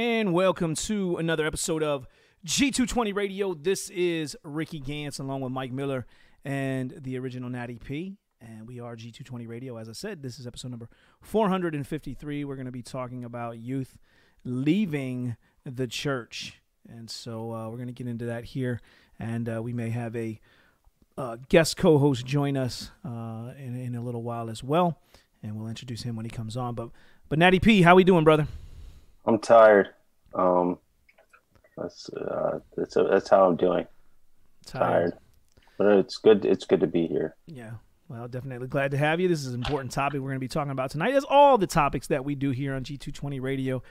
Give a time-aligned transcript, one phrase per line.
[0.00, 2.06] and welcome to another episode of
[2.46, 3.52] G220 Radio.
[3.52, 6.06] This is Ricky Gantz along with Mike Miller
[6.42, 8.16] and the original Natty P.
[8.40, 9.76] And we are G220 Radio.
[9.76, 10.88] As I said, this is episode number
[11.20, 12.46] 453.
[12.46, 13.98] We're going to be talking about youth
[14.42, 16.62] leaving the church.
[16.88, 18.80] And so uh, we're going to get into that here.
[19.18, 20.40] And uh, we may have a
[21.18, 24.98] uh, guest co host join us uh, in, in a little while as well.
[25.42, 26.74] And we'll introduce him when he comes on.
[26.74, 26.88] But,
[27.28, 28.48] but Natty P, how we doing, brother?
[29.30, 29.90] I'm tired.
[30.34, 30.78] Um,
[31.76, 33.86] that's uh, that's that's how I'm doing.
[34.66, 35.12] Tired.
[35.12, 35.18] tired.
[35.78, 36.44] but it's good.
[36.44, 37.36] It's good to be here.
[37.46, 37.74] Yeah.
[38.08, 39.28] Well, definitely glad to have you.
[39.28, 41.68] This is an important topic we're going to be talking about tonight, as all the
[41.68, 43.84] topics that we do here on G220 Radio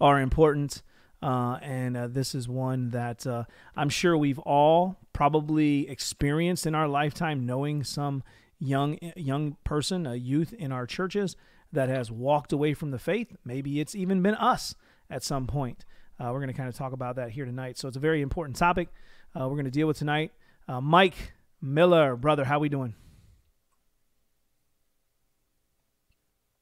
[0.00, 0.80] are important.
[1.20, 6.76] Uh, and uh, this is one that uh, I'm sure we've all probably experienced in
[6.76, 8.22] our lifetime, knowing some
[8.60, 11.34] young young person, a youth in our churches
[11.72, 13.36] that has walked away from the faith.
[13.44, 14.76] Maybe it's even been us
[15.10, 15.84] at some point.
[16.18, 17.76] Uh, we're going to kind of talk about that here tonight.
[17.76, 18.88] So it's a very important topic
[19.34, 20.32] uh, we're going to deal with tonight.
[20.68, 22.94] Uh, Mike Miller, brother, how we doing?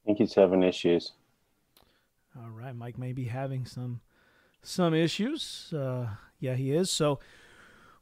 [0.03, 1.11] I think he's having issues.
[2.35, 4.01] All right, Mike may be having some
[4.63, 5.71] some issues.
[5.71, 6.07] Uh,
[6.39, 6.89] yeah, he is.
[6.89, 7.19] So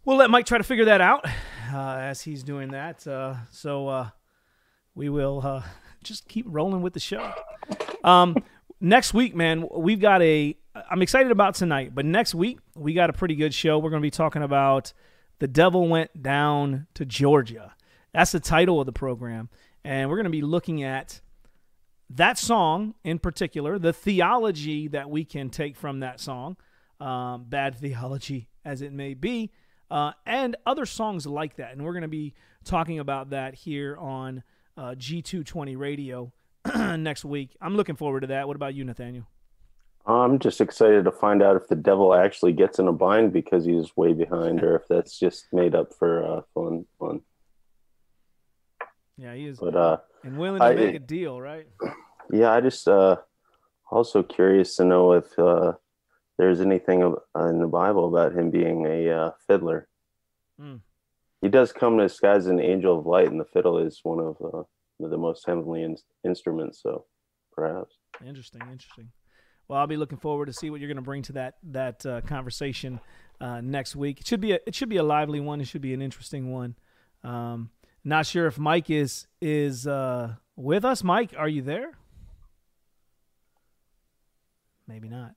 [0.06, 1.25] we'll let Mike try to figure that out
[1.74, 3.06] uh, as he's doing that.
[3.06, 4.07] Uh, so
[4.96, 5.63] we will
[6.03, 7.34] just keep rolling with the show.
[8.03, 8.38] Um,
[8.81, 10.58] next week, man, we've got a.
[10.90, 13.78] I'm excited about tonight, but next week we got a pretty good show.
[13.78, 14.94] We're going to be talking about
[15.40, 17.75] the devil went down to Georgia.
[18.14, 19.50] That's the title of the program,
[19.84, 21.22] and we're going to be looking at
[22.09, 26.58] that song in particular, the theology that we can take from that song,
[27.00, 29.52] um, bad theology as it may be,
[29.90, 31.72] uh, and other songs like that.
[31.72, 34.44] And we're going to be talking about that here on
[34.78, 36.34] uh, G220 Radio
[36.98, 37.56] next week.
[37.62, 38.48] I'm looking forward to that.
[38.48, 39.28] What about you, Nathaniel?
[40.06, 43.66] I'm just excited to find out if the devil actually gets in a bind because
[43.66, 46.86] he's way behind, or if that's just made up for uh, fun.
[47.00, 47.22] Fun.
[49.18, 49.60] Yeah, he is.
[49.60, 51.68] But uh, and willing to I, make a deal, right?
[52.34, 53.18] Yeah, I just uh,
[53.90, 55.74] also curious to know if uh,
[56.38, 59.90] there's anything in the Bible about him being a uh, fiddler.
[60.62, 60.80] Mm.
[61.42, 64.38] He does come disguised as an angel of light, and the fiddle is one of
[64.42, 64.64] uh,
[65.07, 66.81] the most heavenly in- instruments.
[66.81, 67.06] So
[67.51, 67.95] perhaps.
[68.25, 69.12] Interesting, interesting.
[69.67, 72.06] Well, I'll be looking forward to see what you're going to bring to that that
[72.06, 73.00] uh, conversation
[73.39, 74.19] uh, next week.
[74.19, 75.62] It should be a it should be a lively one.
[75.62, 76.75] It should be an interesting one.
[77.23, 77.69] Um,
[78.03, 81.03] not sure if Mike is is uh, with us.
[81.03, 81.97] Mike, are you there?
[84.88, 85.35] Maybe not.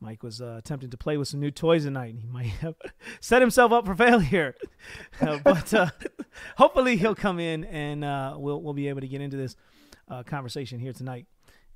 [0.00, 2.14] Mike was uh, attempting to play with some new toys tonight.
[2.14, 2.74] And he might have
[3.20, 4.54] set himself up for failure,
[5.20, 5.90] uh, but uh,
[6.56, 9.56] hopefully he'll come in and uh, we'll we'll be able to get into this
[10.08, 11.26] uh, conversation here tonight.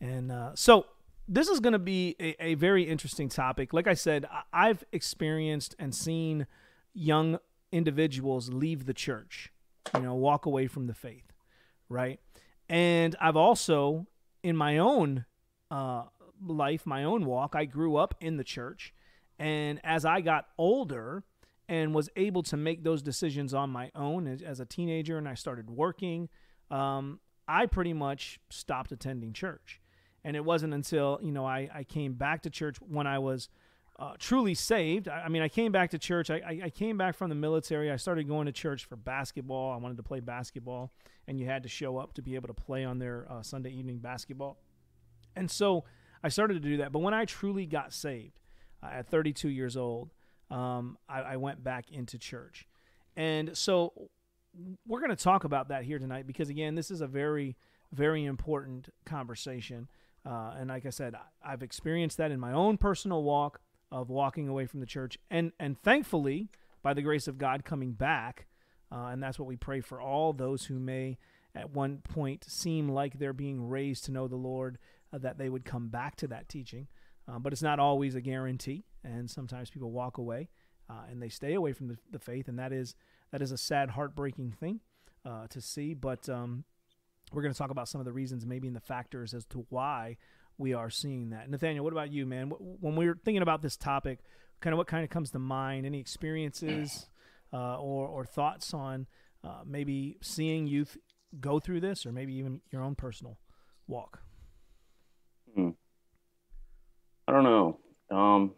[0.01, 0.87] And uh, so
[1.29, 3.73] this is going to be a, a, very interesting topic.
[3.73, 6.47] Like I said, I've experienced and seen
[6.93, 7.39] young
[7.73, 9.53] individuals leave the church,
[9.95, 11.33] you know, walk away from the faith,
[11.89, 12.21] right?
[12.69, 14.07] And I've also,
[14.43, 15.25] in my own
[16.51, 18.95] life, my own walk, I grew up in the church.
[19.39, 21.25] And as I got older
[21.69, 25.29] and was able to make those decisions on my own as, as a teenager and
[25.29, 26.29] I started working,
[26.71, 29.81] um, I pretty much stopped attending church.
[30.25, 33.49] And it wasn't until, you know, I, I came back to church when I was
[33.99, 35.09] uh, truly saved.
[35.09, 36.31] I, I, mean, I came back to church.
[36.31, 37.93] I, I, came back from the military.
[37.93, 39.73] I started going to church for basketball.
[39.73, 40.93] I wanted to play basketball,
[41.29, 43.71] and you had to show up to be able to play on their uh, Sunday
[43.71, 44.59] evening basketball.
[45.37, 45.85] And so
[46.25, 46.91] I started to do that.
[46.91, 48.41] But when I truly got saved
[48.83, 50.11] uh, at 32 years old,
[50.51, 52.67] um, I, I went back into church.
[53.15, 53.93] And so
[54.87, 57.57] we're going to talk about that here tonight because, again, this is a very,
[57.93, 59.87] very important conversation.
[60.25, 63.61] Uh, and like I said, I've experienced that in my own personal walk
[63.93, 66.49] of walking away from the church, and and thankfully,
[66.83, 68.47] by the grace of God, coming back.
[68.91, 71.19] Uh, and that's what we pray for all those who may,
[71.55, 74.79] at one point, seem like they're being raised to know the Lord
[75.15, 76.89] uh, that they would come back to that teaching.
[77.29, 80.49] Um, but it's not always a guarantee, and sometimes people walk away
[80.91, 82.95] uh, and they stay away from the, the, faith, and that is
[83.33, 84.81] that is a sad, heartbreaking thing
[85.25, 85.95] uh, to see.
[85.95, 86.65] But um,
[87.33, 89.67] we're going to talk about some of the reasons, maybe in the factors as to
[89.71, 90.17] why
[90.59, 91.49] we are seeing that.
[91.49, 92.51] Nathaniel, what about you, man?
[92.59, 94.21] When we're thinking about this topic,
[94.61, 95.87] kind of what kind of comes to mind?
[95.87, 97.07] Any experiences
[97.53, 99.07] uh, or or thoughts on
[99.43, 100.99] uh, maybe seeing youth
[101.41, 103.39] go through this, or maybe even your own personal
[103.87, 104.24] walk?
[107.27, 107.79] I don't know.
[108.11, 108.53] Um,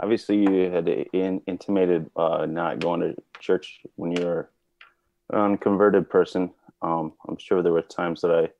[0.00, 4.50] obviously, you had in, intimated uh, not going to church when you were
[5.30, 6.50] an unconverted person.
[6.82, 8.50] Um, I'm sure there were times that I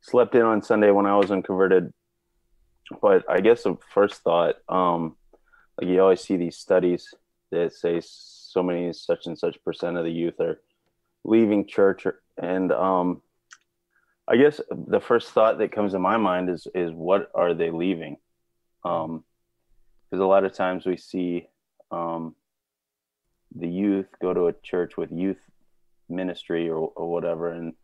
[0.00, 1.92] slept in on Sunday when I was unconverted.
[3.00, 5.16] but I guess the first thought, um,
[5.80, 7.12] like you always see these studies
[7.50, 10.60] that say so many such and such percent of the youth are
[11.24, 12.06] leaving church,
[12.38, 13.22] and um,
[14.26, 17.70] I guess the first thought that comes to my mind is is what are they
[17.70, 18.16] leaving?
[18.82, 19.24] Because um,
[20.12, 21.46] a lot of times we see
[21.90, 22.34] um,
[23.54, 25.38] the youth go to a church with youth
[26.08, 27.74] ministry or, or whatever, and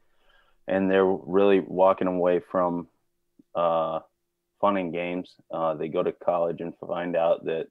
[0.66, 2.88] and they're really walking away from
[3.54, 4.00] uh,
[4.60, 5.34] fun and games.
[5.52, 7.66] Uh, they go to college and find out that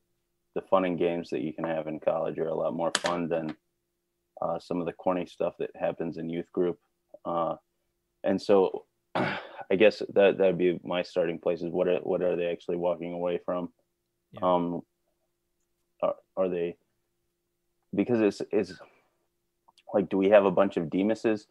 [0.54, 3.30] the fun and games that you can have in college are a lot more fun
[3.30, 3.56] than
[4.42, 6.78] uh, some of the corny stuff that happens in youth group.
[7.26, 7.56] Uh,
[8.24, 8.86] and so,
[9.16, 11.62] I guess that that'd be my starting place.
[11.62, 13.70] Is what are what are they actually walking away from?
[14.32, 14.40] Yeah.
[14.42, 14.82] Um,
[16.02, 16.78] are, are they
[17.94, 18.74] because it's it's
[19.94, 21.46] like do we have a bunch of Demases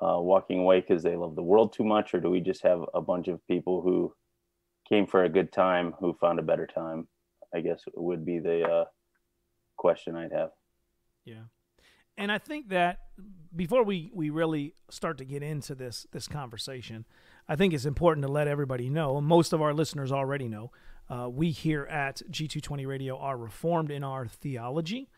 [0.00, 2.84] uh, walking away because they love the world too much, or do we just have
[2.94, 4.14] a bunch of people who
[4.88, 7.08] came for a good time who found a better time?
[7.54, 8.84] I guess would be the uh,
[9.76, 10.50] question I'd have.
[11.24, 11.42] Yeah,
[12.20, 13.00] and I think that
[13.56, 17.06] before we we really start to get into this this conversation,
[17.48, 19.20] I think it's important to let everybody know.
[19.20, 20.70] Most of our listeners already know.
[21.08, 25.08] Uh, we here at G220 Radio are reformed in our theology.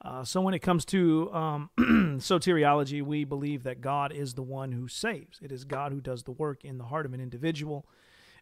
[0.00, 4.72] Uh, so when it comes to um, soteriology, we believe that God is the one
[4.72, 5.38] who saves.
[5.42, 7.86] It is God who does the work in the heart of an individual.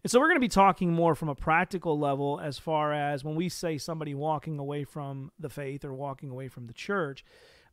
[0.03, 3.25] And so we're going to be talking more from a practical level as far as
[3.25, 7.25] when we say somebody walking away from the faith or walking away from the church.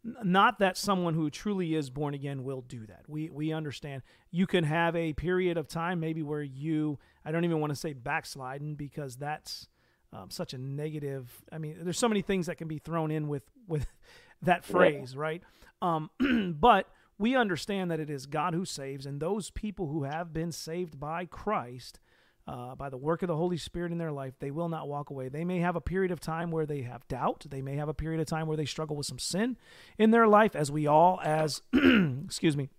[0.04, 3.04] Not that someone who truly is born again will do that.
[3.08, 7.44] We we understand you can have a period of time maybe where you I don't
[7.44, 9.68] even want to say backsliding because that's
[10.14, 11.44] um, such a negative.
[11.52, 13.88] I mean, there's so many things that can be thrown in with with
[14.42, 15.22] that phrase, yeah.
[15.22, 15.44] right?
[15.82, 16.10] Um,
[16.60, 20.52] but we understand that it is God who saves, and those people who have been
[20.52, 22.00] saved by Christ,
[22.48, 25.10] uh, by the work of the Holy Spirit in their life, they will not walk
[25.10, 25.28] away.
[25.28, 27.46] They may have a period of time where they have doubt.
[27.50, 29.58] They may have a period of time where they struggle with some sin
[29.98, 32.70] in their life, as we all, as excuse me,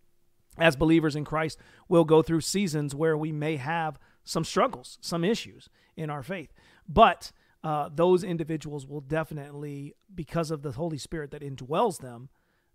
[0.56, 5.24] as believers in Christ, will go through seasons where we may have some struggles, some
[5.24, 6.52] issues in our faith.
[6.88, 7.30] But
[7.62, 12.30] uh, those individuals will definitely, because of the Holy Spirit that indwells them,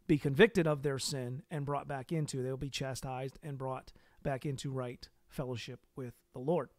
[0.05, 2.43] be convicted of their sin and brought back into.
[2.43, 3.91] They'll be chastised and brought
[4.21, 6.69] back into right fellowship with the Lord.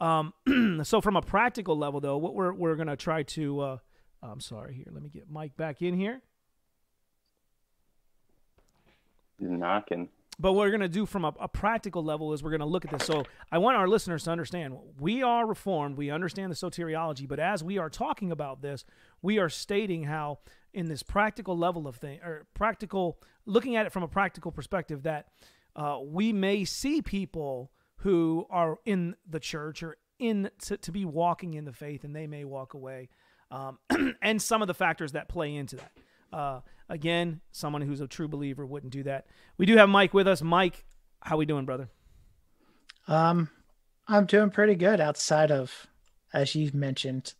[0.00, 0.32] Um,
[0.84, 3.60] so, from a practical level, though, what we're we're going to try to.
[3.60, 3.76] Uh,
[4.22, 4.74] I'm sorry.
[4.74, 6.20] Here, let me get Mike back in here.
[9.38, 10.08] knocking
[10.40, 12.66] but what we're going to do from a, a, practical level is we're going to
[12.66, 13.04] look at this.
[13.04, 15.96] So I want our listeners to understand we are reformed.
[15.96, 18.84] We understand the soteriology, but as we are talking about this,
[19.20, 20.38] we are stating how
[20.72, 25.02] in this practical level of thing or practical, looking at it from a practical perspective,
[25.02, 25.26] that
[25.74, 31.04] uh, we may see people who are in the church or in to, to be
[31.04, 33.08] walking in the faith, and they may walk away,
[33.50, 33.78] um,
[34.22, 35.92] and some of the factors that play into that.
[36.32, 39.26] Uh, again, someone who's a true believer wouldn't do that.
[39.56, 40.42] We do have Mike with us.
[40.42, 40.84] Mike,
[41.20, 41.88] how we doing, brother?
[43.06, 43.48] Um,
[44.06, 45.86] I'm doing pretty good outside of,
[46.32, 47.34] as you've mentioned,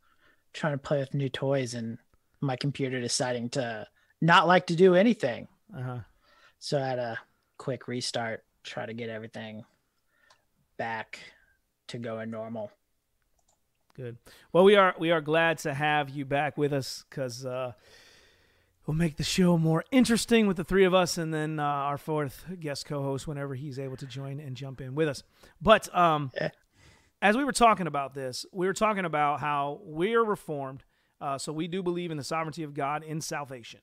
[0.52, 1.98] trying to play with new toys and
[2.40, 3.86] my computer deciding to
[4.20, 5.48] not like to do anything.
[5.76, 5.98] Uh-huh.
[6.58, 7.18] So I had a
[7.58, 9.64] quick restart, try to get everything
[10.78, 11.18] back
[11.88, 12.70] to going normal.
[13.94, 14.16] Good.
[14.52, 17.72] Well, we are we are glad to have you back with us because uh,
[18.86, 21.98] we'll make the show more interesting with the three of us, and then uh, our
[21.98, 25.24] fourth guest co-host whenever he's able to join and jump in with us.
[25.60, 26.50] But um, yeah.
[27.20, 30.84] as we were talking about this, we were talking about how we're reformed,
[31.20, 33.80] uh, so we do believe in the sovereignty of God in salvation.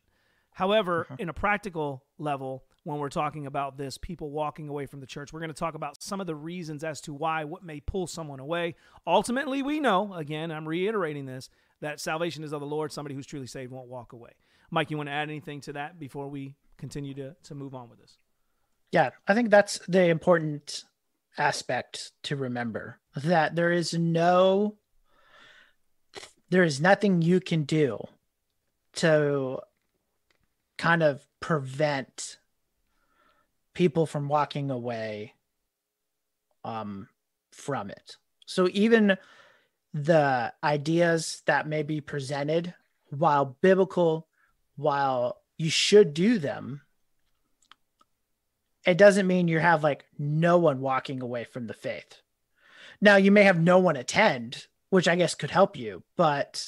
[0.51, 1.17] However, uh-huh.
[1.19, 5.33] in a practical level, when we're talking about this, people walking away from the church,
[5.33, 8.05] we're going to talk about some of the reasons as to why, what may pull
[8.05, 8.75] someone away.
[9.07, 11.49] Ultimately, we know, again, I'm reiterating this,
[11.81, 12.91] that salvation is of the Lord.
[12.91, 14.29] Somebody who's truly saved won't walk away.
[14.69, 17.89] Mike, you want to add anything to that before we continue to, to move on
[17.89, 18.17] with this?
[18.91, 20.83] Yeah, I think that's the important
[21.39, 24.75] aspect to remember that there is no,
[26.51, 27.97] there is nothing you can do
[28.93, 29.57] to
[30.77, 32.37] kind of prevent
[33.75, 35.35] people from walking away
[36.63, 37.07] um,
[37.51, 38.17] from it.
[38.47, 39.17] So even
[39.93, 42.73] the ideas that may be presented,
[43.09, 44.27] while biblical
[44.77, 46.81] while you should do them,
[48.85, 52.21] it doesn't mean you have like no one walking away from the faith.
[53.01, 56.65] Now you may have no one attend, which I guess could help you, but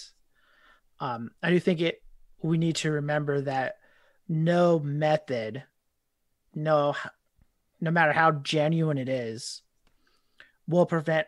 [1.00, 2.02] um, I do think it.
[2.42, 3.78] We need to remember that
[4.28, 5.64] no method,
[6.56, 6.96] no,
[7.80, 9.62] no matter how genuine it is,
[10.68, 11.28] will prevent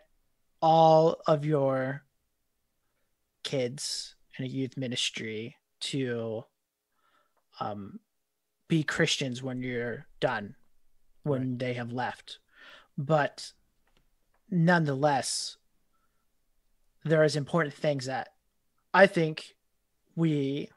[0.62, 2.04] all of your
[3.44, 6.44] kids in a youth ministry to
[7.60, 8.00] um,
[8.68, 10.56] be Christians when you're done,
[11.24, 11.60] when right.
[11.60, 12.40] they have left.
[12.98, 13.52] But
[14.50, 15.58] nonetheless,
[17.06, 18.30] there is important things that
[18.94, 19.56] I think
[20.16, 20.70] we,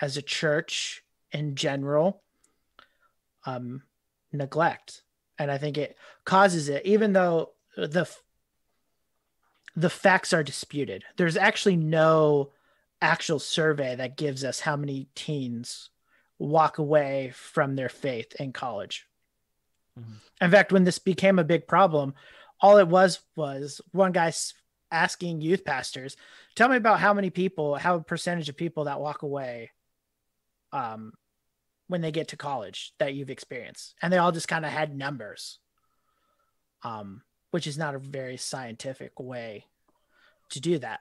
[0.00, 2.22] as a church in general,
[3.46, 3.82] um,
[4.32, 5.02] neglect,
[5.38, 6.84] and I think it causes it.
[6.86, 8.08] Even though the
[9.76, 12.50] the facts are disputed, there's actually no
[13.02, 15.90] actual survey that gives us how many teens
[16.38, 19.06] walk away from their faith in college.
[19.98, 20.44] Mm-hmm.
[20.44, 22.14] In fact, when this became a big problem,
[22.60, 24.32] all it was was one guy
[24.90, 26.16] asking youth pastors,
[26.54, 29.70] "Tell me about how many people, how a percentage of people that walk away,
[30.72, 31.12] um,
[31.86, 34.96] when they get to college that you've experienced," and they all just kind of had
[34.96, 35.58] numbers,
[36.82, 39.66] um, which is not a very scientific way
[40.50, 41.00] to do that.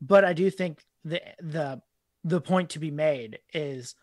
[0.00, 1.82] But I do think the the
[2.24, 3.94] the point to be made is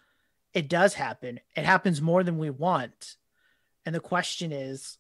[0.53, 1.39] it does happen.
[1.55, 3.15] It happens more than we want.
[3.85, 4.97] And the question is,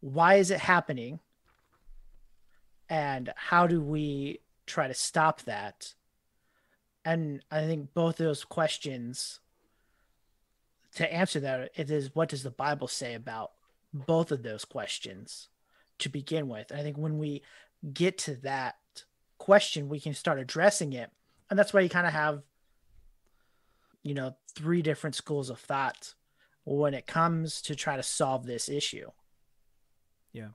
[0.00, 1.20] why is it happening?
[2.88, 5.94] And how do we try to stop that?
[7.04, 9.40] And I think both those questions,
[10.96, 13.52] to answer that, it is what does the Bible say about
[13.92, 15.48] both of those questions
[15.98, 16.72] to begin with?
[16.72, 17.42] I think when we
[17.92, 18.76] get to that
[19.38, 21.10] question, we can start addressing it.
[21.50, 22.42] And that's why you kind of have
[24.02, 26.14] you know three different schools of thought
[26.64, 29.08] when it comes to try to solve this issue
[30.32, 30.48] yeah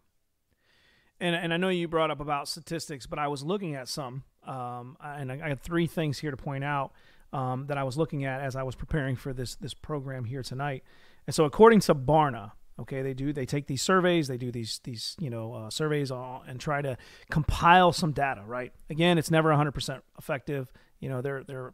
[1.19, 4.23] and and i know you brought up about statistics but i was looking at some
[4.45, 6.93] um, and I, I had three things here to point out
[7.33, 10.43] um, that i was looking at as i was preparing for this this program here
[10.43, 10.83] tonight
[11.25, 14.79] and so according to barna okay they do they take these surveys they do these
[14.83, 16.97] these you know uh, surveys all, and try to
[17.29, 21.73] compile some data right again it's never 100% effective you know they're they're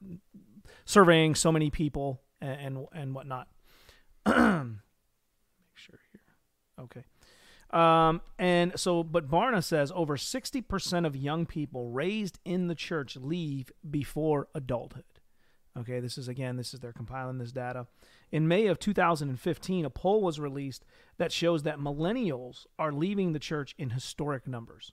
[0.86, 3.48] surveying so many people and and, and whatnot.
[4.25, 4.36] Make
[5.75, 6.22] sure here.
[6.79, 7.03] Okay.
[7.69, 13.15] Um, and so, but Barna says over 60% of young people raised in the church
[13.15, 15.05] leave before adulthood.
[15.77, 17.88] Okay, this is again, this is they're compiling this data.
[18.32, 20.86] In May of 2015, a poll was released
[21.18, 24.92] that shows that millennials are leaving the church in historic numbers.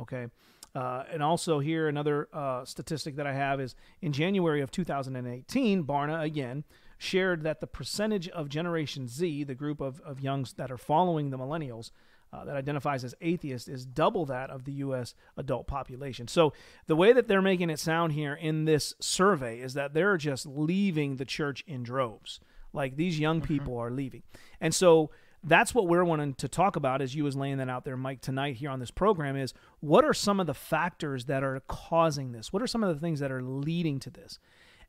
[0.00, 0.28] Okay,
[0.74, 5.84] uh, and also here another uh, statistic that I have is in January of 2018,
[5.84, 6.64] Barna again
[6.96, 11.30] shared that the percentage of Generation Z, the group of, of youngs that are following
[11.30, 11.90] the millennials,
[12.32, 15.14] uh, that identifies as atheist is double that of the U.S.
[15.36, 16.28] adult population.
[16.28, 16.52] So
[16.86, 20.46] the way that they're making it sound here in this survey is that they're just
[20.46, 22.40] leaving the church in droves.
[22.72, 23.52] Like these young mm-hmm.
[23.52, 24.22] people are leaving,
[24.60, 25.10] and so
[25.42, 28.20] that's what we're wanting to talk about as you was laying that out there mike
[28.20, 32.32] tonight here on this program is what are some of the factors that are causing
[32.32, 34.38] this what are some of the things that are leading to this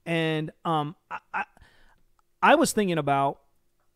[0.06, 1.44] and um, I, I,
[2.42, 3.40] I was thinking about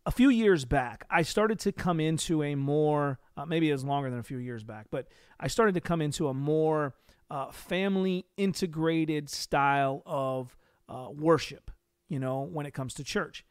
[0.06, 3.84] a few years back i started to come into a more uh, maybe it was
[3.84, 5.08] longer than a few years back but
[5.40, 6.94] i started to come into a more
[7.32, 10.56] uh, family integrated style of
[10.88, 11.72] uh, worship
[12.10, 13.46] you know when it comes to church.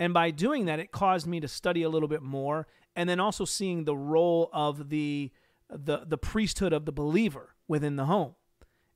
[0.00, 3.18] And by doing that, it caused me to study a little bit more and then
[3.18, 5.30] also seeing the role of the
[5.68, 8.34] the the priesthood of the believer within the home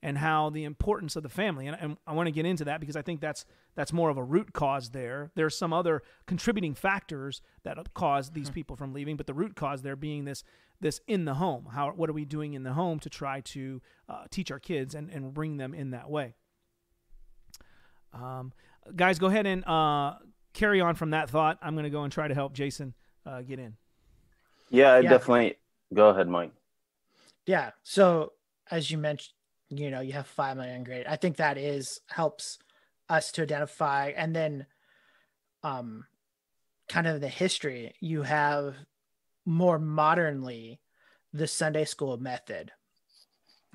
[0.03, 2.81] and how the importance of the family and, and, i want to get into that
[2.81, 3.45] because i think that's
[3.75, 8.49] that's more of a root cause there there's some other contributing factors that cause these
[8.49, 8.55] hmm.
[8.55, 10.45] people from leaving but the root cause there being this
[10.81, 13.81] this in the home how what are we doing in the home to try to
[14.09, 16.35] uh, teach our kids and, and bring them in that way
[18.13, 18.53] um,
[18.95, 20.15] guys go ahead and uh,
[20.53, 22.95] carry on from that thought, I'm going to go and try to help Jason
[23.27, 23.77] uh, get in.
[24.71, 25.57] Yeah, yeah, definitely.
[25.93, 26.53] Go ahead, Mike.
[27.47, 27.71] Yeah.
[27.83, 28.33] So
[28.71, 29.35] as you mentioned,
[29.79, 31.07] you know, you have five million grade.
[31.09, 32.59] I think that is helps
[33.09, 34.67] us to identify, and then,
[35.63, 36.05] um,
[36.89, 37.95] kind of the history.
[38.01, 38.75] You have
[39.45, 40.81] more modernly
[41.33, 42.73] the Sunday school method,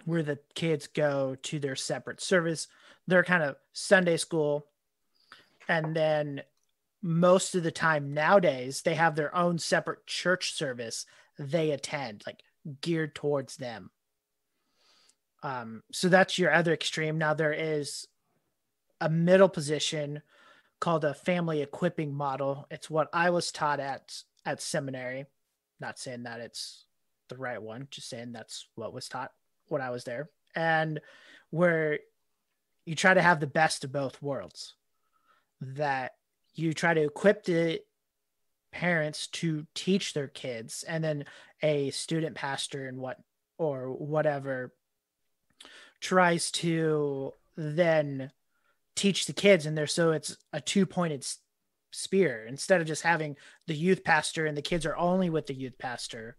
[0.05, 2.67] where the kids go to their separate service.
[3.07, 4.67] They're kind of Sunday school,
[5.67, 6.43] and then
[7.01, 11.05] most of the time nowadays they have their own separate church service
[11.37, 12.41] they attend like
[12.81, 13.91] geared towards them
[15.43, 17.17] um so that's your other extreme.
[17.17, 18.07] Now there is
[18.99, 20.21] a middle position
[20.79, 22.67] called a family equipping model.
[22.69, 25.25] It's what i was taught at at seminary.
[25.79, 26.85] Not saying that it's
[27.29, 29.31] the right one just saying that's what was taught
[29.67, 30.29] when i was there.
[30.55, 30.99] And
[31.49, 31.99] where
[32.85, 34.73] you try to have the best of both worlds
[35.61, 36.13] that
[36.55, 37.81] you try to equip the
[38.71, 41.25] parents to teach their kids and then
[41.61, 43.17] a student pastor and what
[43.57, 44.73] or whatever
[46.01, 48.31] tries to then
[48.95, 51.25] teach the kids and there so it's a two-pointed
[51.91, 52.45] spear.
[52.47, 53.35] Instead of just having
[53.67, 56.37] the youth pastor and the kids are only with the youth pastor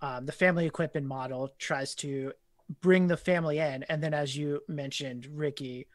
[0.00, 2.32] um, the family equipping model tries to
[2.80, 3.84] bring the family in.
[3.84, 5.86] And then as you mentioned ricky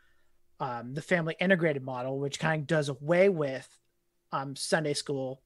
[0.60, 3.68] um, the family integrated model which kind of does away with
[4.32, 5.42] um, sunday school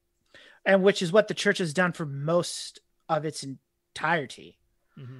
[0.65, 4.57] and which is what the church has done for most of its entirety.
[4.99, 5.19] Mm-hmm.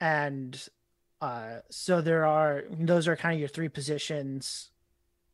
[0.00, 0.68] and
[1.20, 4.70] uh, so there are those are kind of your three positions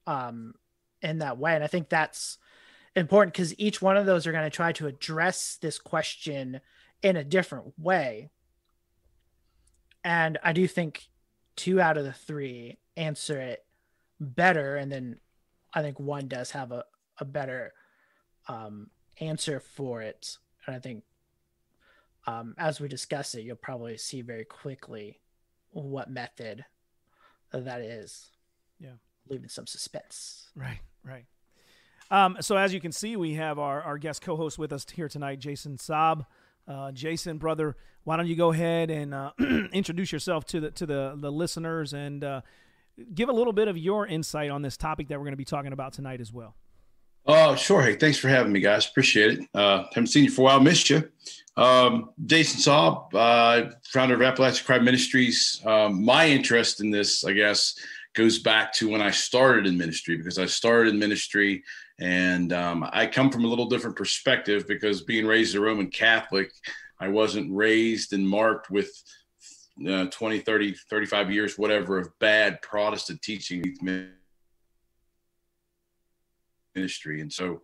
[0.06, 0.54] um,
[1.00, 1.54] in that way.
[1.54, 2.38] And i think that's
[2.94, 6.60] important because each one of those are going to try to address this question
[7.02, 8.30] in a different way.
[10.04, 11.08] And i do think
[11.56, 13.64] two out of the three answer it
[14.20, 15.16] better and then
[15.74, 16.84] i think one does have a,
[17.18, 17.72] a better
[18.48, 18.88] um,
[19.20, 20.36] answer for it.
[20.66, 21.02] And i think
[22.24, 25.18] um, as we discuss it you'll probably see very quickly
[25.72, 26.64] what method
[27.52, 28.30] that is.
[28.78, 28.92] Yeah.
[29.28, 30.50] Leaving some suspense.
[30.54, 31.24] Right right.
[32.10, 35.08] Um, so as you can see we have our, our guest co-host with us here
[35.08, 36.26] tonight jason saab.
[36.68, 39.32] Uh, jason brother why don't you go ahead and uh,
[39.72, 42.40] introduce yourself to the to the, the listeners and uh,
[43.14, 45.44] give a little bit of your insight on this topic that we're going to be
[45.44, 46.54] talking about tonight as well.
[47.24, 47.82] Oh, sure.
[47.82, 48.86] Hey, thanks for having me, guys.
[48.86, 49.48] Appreciate it.
[49.54, 50.60] Uh, haven't seen you for a while.
[50.60, 51.08] Missed you.
[51.56, 55.60] Um, Jason Saab, uh, founder of Appalachian Crime Ministries.
[55.64, 57.76] Um, my interest in this, I guess,
[58.14, 61.62] goes back to when I started in ministry because I started in ministry
[62.00, 66.50] and um, I come from a little different perspective because being raised a Roman Catholic,
[66.98, 68.90] I wasn't raised and marked with
[69.88, 73.62] uh, 20, 30, 35 years, whatever, of bad Protestant teaching
[76.74, 77.20] ministry.
[77.20, 77.62] And so,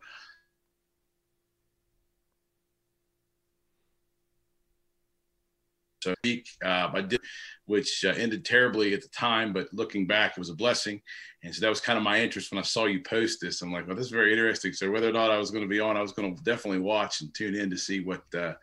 [6.02, 6.14] so
[6.64, 7.20] uh, I did,
[7.66, 11.00] which uh, ended terribly at the time, but looking back, it was a blessing.
[11.42, 13.62] And so that was kind of my interest when I saw you post this.
[13.62, 14.72] I'm like, well, this is very interesting.
[14.72, 16.80] So whether or not I was going to be on, I was going to definitely
[16.80, 18.54] watch and tune in to see what uh,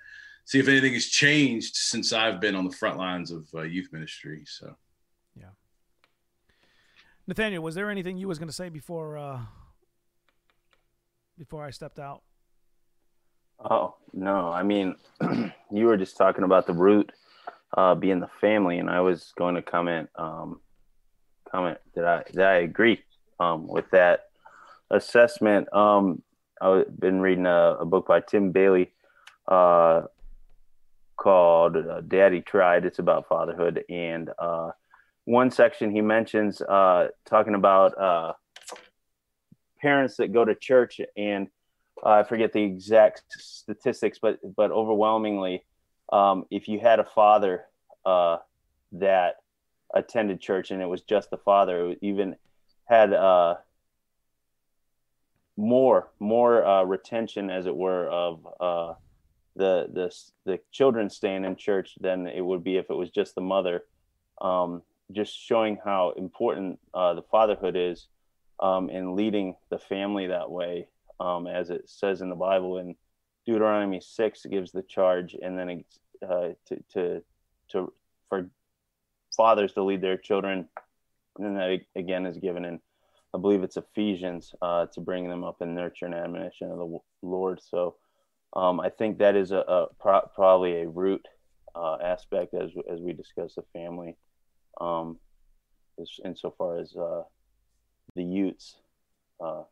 [0.46, 3.90] see if anything has changed since I've been on the front lines of uh, youth
[3.92, 4.44] ministry.
[4.46, 4.76] So,
[5.36, 5.50] yeah.
[7.28, 9.40] Nathaniel, was there anything you was going to say before uh,
[11.38, 12.21] before I stepped out?
[13.60, 14.95] Oh no, I mean,
[15.71, 17.12] you were just talking about the root
[17.76, 20.10] uh, being the family, and I was going to comment.
[20.15, 20.60] Um,
[21.50, 23.04] comment that I that I agree
[23.39, 24.26] um, with that
[24.91, 25.71] assessment.
[25.74, 26.21] Um,
[26.62, 28.91] I've been reading a, a book by Tim Bayly
[29.48, 30.04] uh,
[31.17, 32.86] called uh, Daddy Tried.
[32.86, 33.84] It's about fatherhood.
[33.89, 34.71] And uh,
[35.26, 38.34] one section he mentions uh, talking about uh,
[39.86, 41.48] parents that go to church, and
[42.04, 45.63] uh, I forget the exact statistics, but but overwhelmingly,
[46.12, 47.65] um, if you had a father
[48.04, 48.38] uh,
[48.93, 49.36] that
[49.93, 52.36] attended church and it was just the father, even
[52.86, 53.10] had
[55.56, 58.98] more more retention, as it were, of
[59.56, 60.08] the the
[60.45, 63.84] the children staying in church than it would be if it was just the mother.
[64.41, 68.08] Um, just showing how important uh, the fatherhood is
[68.60, 70.88] um, in leading the family that way,
[71.20, 72.96] um, as it says in the Bible in
[73.46, 75.84] Deuteronomy six gives the charge, and then
[76.28, 77.24] uh, to to
[77.70, 77.94] to
[78.30, 78.50] for
[79.36, 80.68] fathers to lead their children,
[81.38, 82.80] and then that again is given in
[83.36, 87.00] I believe it's Ephesians uh, to bring them up in nurture and admonition of the
[87.22, 87.60] Lord.
[87.62, 87.96] So
[88.56, 91.28] um, I think that is a, a pro- probably a root
[91.76, 94.15] uh, aspect as as we discuss the family,
[94.80, 95.20] um,
[96.24, 97.24] insofar as uh,
[98.15, 98.75] the youths
[99.43, 99.63] uh,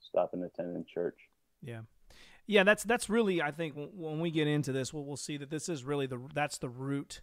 [0.00, 1.18] stopping attending church.
[1.62, 1.80] Yeah,
[2.46, 5.50] yeah, that's that's really I think when we get into this, we'll, we'll see that
[5.50, 7.20] this is really the that's the root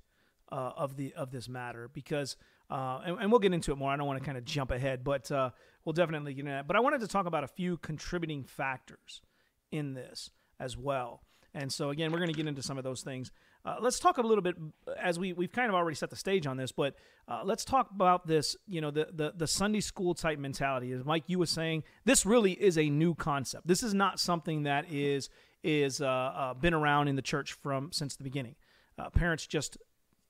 [0.51, 2.37] uh, of the of this matter because.
[2.69, 3.91] Uh, and, and, we'll get into it more.
[3.91, 5.51] I don't want to kind of jump ahead, but uh,
[5.83, 6.65] we'll definitely get into that.
[6.65, 9.21] But I wanted to talk about a few contributing factors
[9.69, 11.21] in this as well.
[11.53, 13.31] And so again, we're going to get into some of those things.
[13.65, 14.55] Uh, let's talk a little bit
[15.01, 16.95] as we we've kind of already set the stage on this, but
[17.29, 18.57] uh, let's talk about this.
[18.67, 20.91] You know, the, the the Sunday school type mentality.
[20.91, 23.65] As Mike, you were saying, this really is a new concept.
[23.65, 25.29] This is not something that is
[25.63, 28.55] is uh, uh been around in the church from since the beginning.
[28.99, 29.77] Uh, parents just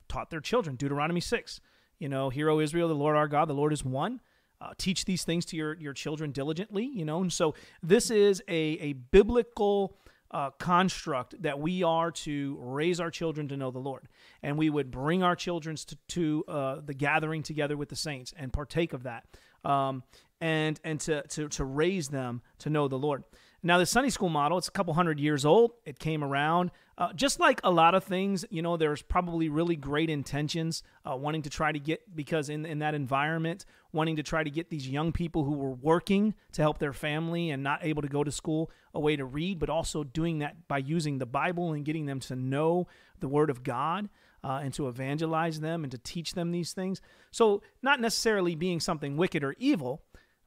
[0.08, 1.60] taught their children Deuteronomy six.
[1.98, 4.22] You know, hear O Israel, the Lord our God, the Lord is one.
[4.62, 6.86] Uh, teach these things to your your children diligently.
[6.86, 9.98] You know, and so this is a a biblical
[10.34, 14.08] uh, construct that we are to raise our children to know the Lord.
[14.42, 18.34] And we would bring our children to, to uh, the gathering together with the saints
[18.36, 19.26] and partake of that.
[19.64, 20.04] Um,
[20.42, 23.24] and and to, to, to raise them to know the Lord.
[23.66, 25.72] Now, the Sunday school model, it's a couple hundred years old.
[25.86, 26.72] It came around.
[26.98, 31.16] Uh, just like a lot of things, you know, there's probably really great intentions uh,
[31.16, 34.70] wanting to try to get, because in, in that environment, wanting to try to get
[34.70, 38.22] these young people who were working to help their family and not able to go
[38.22, 41.86] to school a way to read, but also doing that by using the Bible and
[41.86, 42.86] getting them to know
[43.22, 44.10] the Word of God.
[44.46, 47.00] Uh, and to evangelize them and to teach them these things.
[47.32, 50.02] So, not necessarily being something wicked or evil,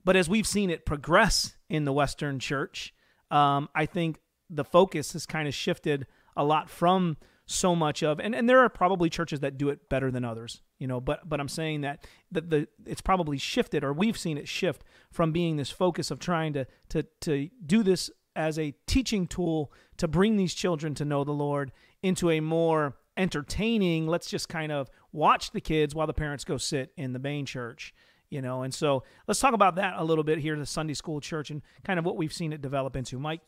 [0.05, 2.92] but as we've seen it progress in the Western church,
[3.31, 8.19] um, I think the focus has kind of shifted a lot from so much of
[8.19, 11.29] and, and there are probably churches that do it better than others you know but
[11.29, 15.31] but i'm saying that the, the it's probably shifted or we've seen it shift from
[15.31, 20.09] being this focus of trying to to to do this as a teaching tool to
[20.09, 21.71] bring these children to know the lord
[22.03, 26.57] into a more entertaining let's just kind of watch the kids while the parents go
[26.57, 27.95] sit in the main church
[28.31, 28.62] you know?
[28.62, 31.62] And so let's talk about that a little bit here the sunday school church and
[31.85, 33.19] kind of what we've seen it develop into.
[33.19, 33.41] Mike?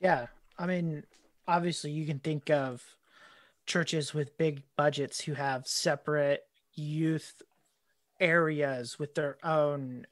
[0.00, 0.26] Yeah.
[0.58, 1.04] I mean
[1.46, 2.82] obviously you can think of
[3.66, 6.42] churches with big budgets who have separate
[6.74, 7.42] youth
[8.20, 10.06] areas with their own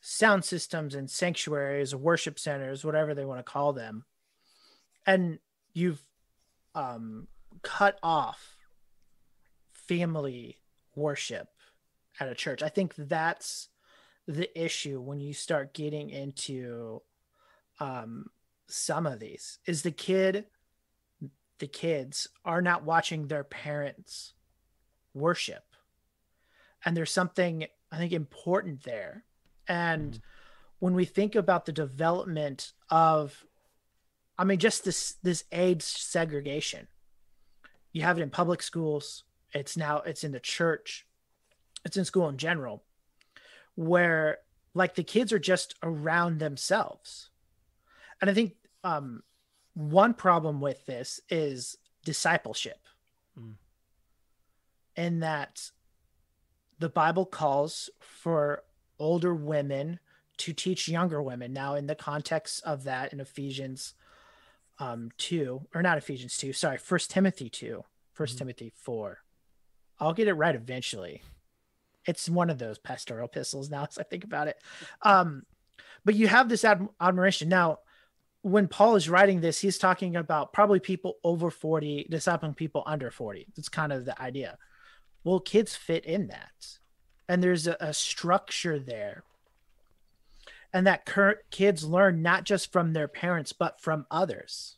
[0.00, 4.04] sound systems and sanctuaries worship centers whatever they want to call them.
[5.06, 5.38] And
[5.72, 6.02] you've
[6.74, 7.28] um,
[7.62, 8.56] cut off
[9.72, 10.58] family
[10.94, 11.48] worship
[12.20, 12.62] at a church.
[12.62, 13.68] I think that's
[14.26, 17.02] the issue when you start getting into
[17.78, 18.26] um,
[18.68, 20.46] some of these is the kid
[21.58, 24.34] the kids are not watching their parents
[25.14, 25.64] worship
[26.84, 29.24] and there's something i think important there
[29.68, 30.20] and mm-hmm.
[30.80, 33.46] when we think about the development of
[34.38, 36.88] i mean just this this age segregation
[37.92, 41.06] you have it in public schools it's now it's in the church
[41.86, 42.82] it's in school in general
[43.76, 44.38] where
[44.74, 47.30] like the kids are just around themselves.
[48.20, 49.22] And i think um
[49.74, 52.80] one problem with this is discipleship.
[53.38, 53.54] Mm.
[54.96, 55.70] in that
[56.78, 58.62] the bible calls for
[58.98, 60.00] older women
[60.38, 61.52] to teach younger women.
[61.52, 63.94] Now in the context of that in ephesians
[64.78, 68.40] um 2 or not ephesians 2 sorry first timothy 2 first mm-hmm.
[68.40, 69.18] timothy 4
[70.00, 71.22] i'll get it right eventually
[72.06, 74.56] it's one of those pastoral epistles now as I think about it.
[75.02, 75.44] Um,
[76.04, 77.48] but you have this ad- admiration.
[77.48, 77.80] Now,
[78.42, 83.10] when Paul is writing this, he's talking about probably people over 40, discipling people under
[83.10, 83.48] 40.
[83.56, 84.56] That's kind of the idea.
[85.24, 86.78] Well, kids fit in that.
[87.28, 89.24] And there's a, a structure there.
[90.72, 94.76] And that current kids learn not just from their parents, but from others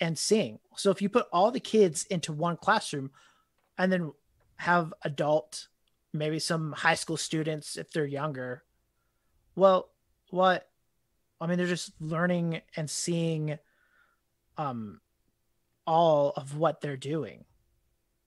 [0.00, 0.60] and seeing.
[0.76, 3.10] So if you put all the kids into one classroom
[3.76, 4.12] and then
[4.58, 5.66] have adult
[6.12, 8.62] maybe some high school students if they're younger.
[9.54, 9.90] Well,
[10.30, 10.68] what
[11.40, 13.58] I mean, they're just learning and seeing
[14.56, 15.00] um
[15.86, 17.44] all of what they're doing.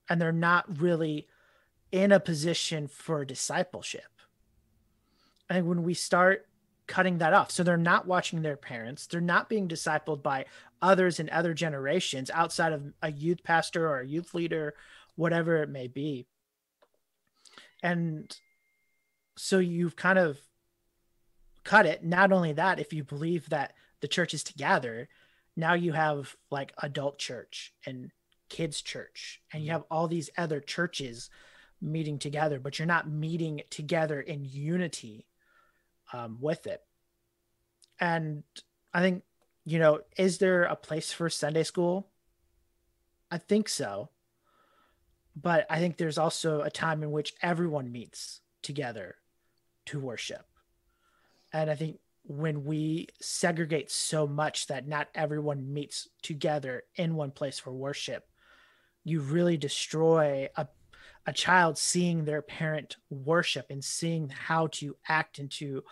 [0.08, 1.28] And they're not really
[1.92, 4.04] in a position for discipleship.
[5.48, 6.46] and when we start
[6.86, 10.46] cutting that off, so they're not watching their parents, they're not being discipled by
[10.80, 14.74] others in other generations outside of a youth pastor or a youth leader,
[15.14, 16.26] whatever it may be
[17.82, 18.34] and
[19.36, 20.38] so you've kind of
[21.64, 22.04] cut it.
[22.04, 25.08] Not only that if you believe that the church is together
[25.56, 28.10] now you have like adult church and
[28.48, 29.40] kids church.
[29.52, 31.30] And you have all these other churches
[31.80, 35.26] meeting together but you're not meeting together in unity
[36.12, 36.82] um, with it.
[38.00, 38.42] And
[38.94, 39.22] i think
[39.64, 42.08] you know is there a place for sunday school?
[43.30, 44.10] I think so
[45.34, 49.16] but I think there's also a time in which everyone meets together
[49.86, 50.44] to worship.
[51.52, 57.30] And I think when we segregate so much that not everyone meets together in one
[57.30, 58.26] place for worship,
[59.04, 60.68] you really destroy a,
[61.26, 65.82] a child seeing their parent worship and seeing how to act and to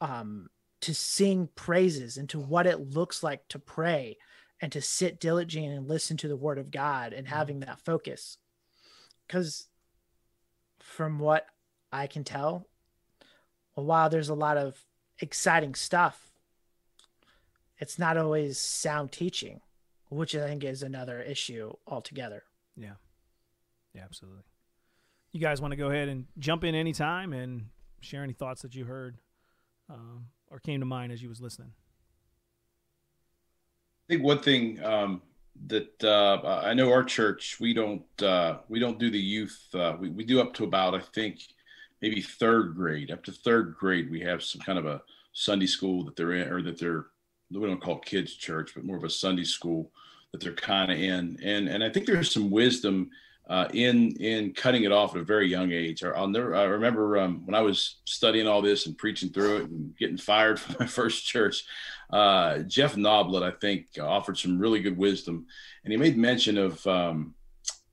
[0.00, 0.48] um
[0.82, 4.16] to sing praises and to what it looks like to pray
[4.60, 8.36] and to sit diligently and listen to the word of God and having that focus
[9.26, 9.66] because
[10.78, 11.46] from what
[11.92, 12.66] I can tell,
[13.74, 14.84] while there's a lot of
[15.20, 16.30] exciting stuff,
[17.78, 19.60] it's not always sound teaching,
[20.08, 22.44] which I think is another issue altogether.
[22.76, 22.94] Yeah.
[23.94, 24.42] Yeah, absolutely.
[25.32, 27.66] You guys want to go ahead and jump in anytime and
[28.00, 29.18] share any thoughts that you heard
[29.90, 31.72] um, or came to mind as you was listening?
[34.08, 35.22] I think one thing um,
[35.66, 39.96] that uh, I know our church we don't uh, we don't do the youth uh,
[39.98, 41.40] we, we do up to about I think
[42.02, 46.02] maybe third grade up to third grade we have some kind of a Sunday school
[46.04, 47.06] that they're in, or that they're
[47.50, 49.92] we don't call kids church, but more of a Sunday school
[50.32, 51.38] that they're kind of in.
[51.42, 53.10] And and I think there's some wisdom
[53.48, 56.02] uh, in in cutting it off at a very young age.
[56.02, 56.54] I'll never.
[56.56, 60.16] I remember um, when I was studying all this and preaching through it and getting
[60.16, 61.64] fired from my first church.
[62.10, 65.46] Uh, Jeff Noblit, I think, offered some really good wisdom,
[65.84, 67.34] and he made mention of um,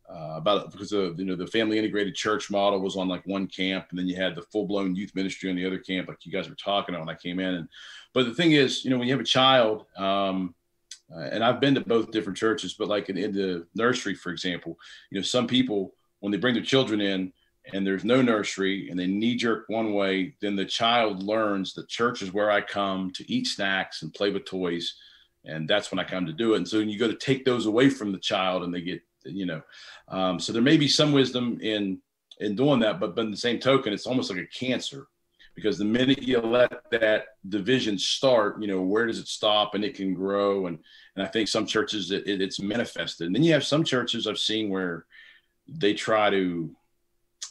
[0.10, 3.46] uh, about because of you know the family integrated church model was on like one
[3.46, 6.26] camp, and then you had the full blown youth ministry on the other camp, like
[6.26, 7.54] you guys were talking about when I came in.
[7.54, 7.68] And
[8.12, 9.86] but the thing is, you know, when you have a child.
[9.98, 10.56] Um,
[11.16, 14.32] uh, and I've been to both different churches, but like in, in the nursery, for
[14.32, 14.78] example,
[15.12, 17.34] you know, some people when they bring their children in
[17.74, 21.86] and there's no nursery and they knee jerk one way, then the child learns the
[21.86, 24.96] church is where I come to eat snacks and play with toys.
[25.46, 26.58] And that's when I come to do it.
[26.58, 29.46] And so you go to take those away from the child and they get, you
[29.46, 29.62] know,
[30.08, 32.00] um, so there may be some wisdom in,
[32.40, 35.08] in doing that, but, but in the same token, it's almost like a cancer
[35.56, 39.84] because the minute you let that division start, you know, where does it stop and
[39.84, 40.68] it can grow.
[40.68, 40.80] And,
[41.16, 43.28] and I think some churches it, it, it's manifested.
[43.28, 45.06] And then you have some churches I've seen where
[45.68, 46.76] they try to,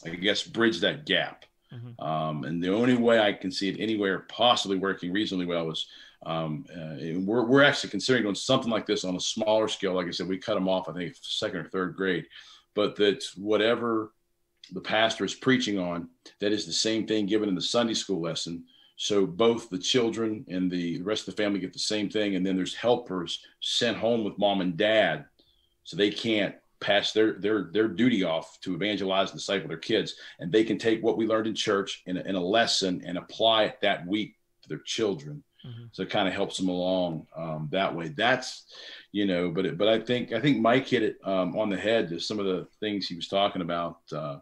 [0.05, 1.45] I guess, bridge that gap.
[1.73, 2.03] Mm-hmm.
[2.03, 5.87] Um, and the only way I can see it anywhere possibly working reasonably well is
[6.25, 9.93] um, uh, we're, we're actually considering doing something like this on a smaller scale.
[9.93, 12.25] Like I said, we cut them off, I think, second or third grade,
[12.75, 14.11] but that whatever
[14.71, 18.21] the pastor is preaching on, that is the same thing given in the Sunday school
[18.21, 18.63] lesson.
[18.95, 22.35] So both the children and the rest of the family get the same thing.
[22.35, 25.25] And then there's helpers sent home with mom and dad.
[25.83, 30.15] So they can't pass their their their duty off to evangelize and disciple their kids.
[30.39, 33.17] And they can take what we learned in church in a, in a lesson and
[33.17, 35.43] apply it that week to their children.
[35.65, 35.85] Mm-hmm.
[35.91, 38.09] So it kind of helps them along um, that way.
[38.09, 38.65] That's,
[39.11, 41.77] you know, but it, but I think I think Mike hit it um, on the
[41.77, 42.09] head.
[42.09, 43.97] To some of the things he was talking about.
[44.11, 44.37] Uh,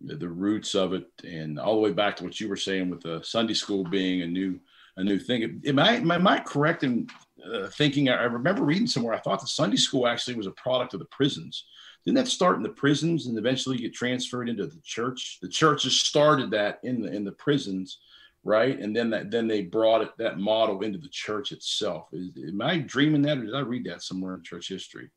[0.00, 3.02] the, roots of it, and all the way back to what you were saying with
[3.02, 4.58] the Sunday school being a new
[4.96, 5.62] a new thing.
[5.64, 7.08] Am I am I correct in
[7.52, 8.08] uh, thinking?
[8.08, 9.14] I remember reading somewhere.
[9.14, 11.64] I thought the Sunday school actually was a product of the prisons.
[12.04, 15.38] Didn't that start in the prisons and eventually get transferred into the church?
[15.40, 17.98] The churches started that in the in the prisons,
[18.44, 18.78] right?
[18.78, 22.08] And then that then they brought it that model into the church itself.
[22.12, 25.10] Is, am I dreaming that, or did I read that somewhere in church history?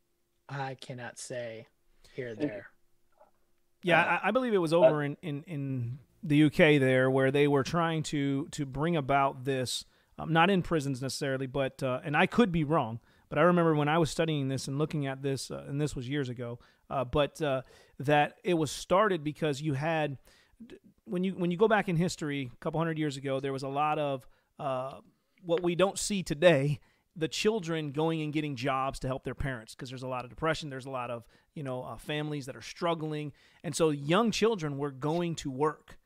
[0.47, 1.65] I cannot say
[2.13, 2.67] here there.
[3.83, 7.09] Yeah, uh, I, I, believe it was over uh, in, in, in the UK there
[7.09, 9.85] where they were trying to to bring about this,
[10.19, 13.75] um, not in prisons necessarily, but uh, and I could be wrong, but I remember
[13.75, 16.59] when I was studying this and looking at this, uh, and this was years ago,
[16.89, 17.63] uh, but uh,
[17.99, 20.17] that it was started because you had
[21.05, 23.63] when you when you go back in history, a couple hundred years ago, there was
[23.63, 24.25] a lot of
[25.43, 26.79] what we don't see today
[27.15, 30.29] the children going and getting jobs to help their parents because there's a lot of
[30.29, 33.31] depression there's a lot of you know uh, families that are struggling.
[33.63, 35.97] And so young children were going to work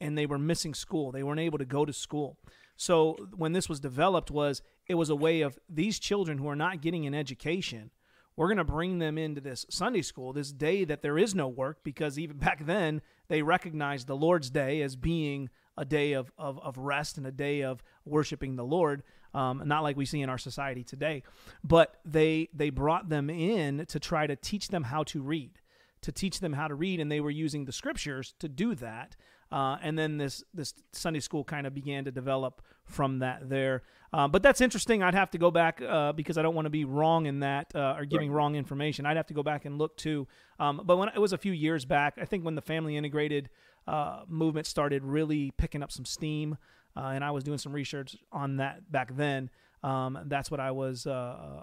[0.00, 1.12] and they were missing school.
[1.12, 2.38] They weren't able to go to school.
[2.76, 6.56] So when this was developed was it was a way of these children who are
[6.56, 7.90] not getting an education
[8.36, 11.48] we're going to bring them into this sunday school this day that there is no
[11.48, 16.30] work because even back then they recognized the lord's day as being a day of,
[16.38, 19.02] of, of rest and a day of worshiping the lord
[19.34, 21.22] um, not like we see in our society today.
[21.62, 25.60] But they they brought them in to try to teach them how to read,
[26.02, 29.16] to teach them how to read, and they were using the scriptures to do that.
[29.52, 33.82] Uh, and then this this Sunday school kind of began to develop from that there.
[34.12, 35.02] Uh, but that's interesting.
[35.02, 37.74] I'd have to go back uh, because I don't want to be wrong in that
[37.74, 38.36] uh, or giving right.
[38.36, 39.06] wrong information.
[39.06, 40.28] I'd have to go back and look too.
[40.60, 43.50] Um, but when it was a few years back, I think when the family integrated
[43.86, 46.56] uh, movement started really picking up some steam
[46.96, 49.50] uh, and I was doing some research on that back then.
[49.82, 51.62] Um, that's what I was, uh,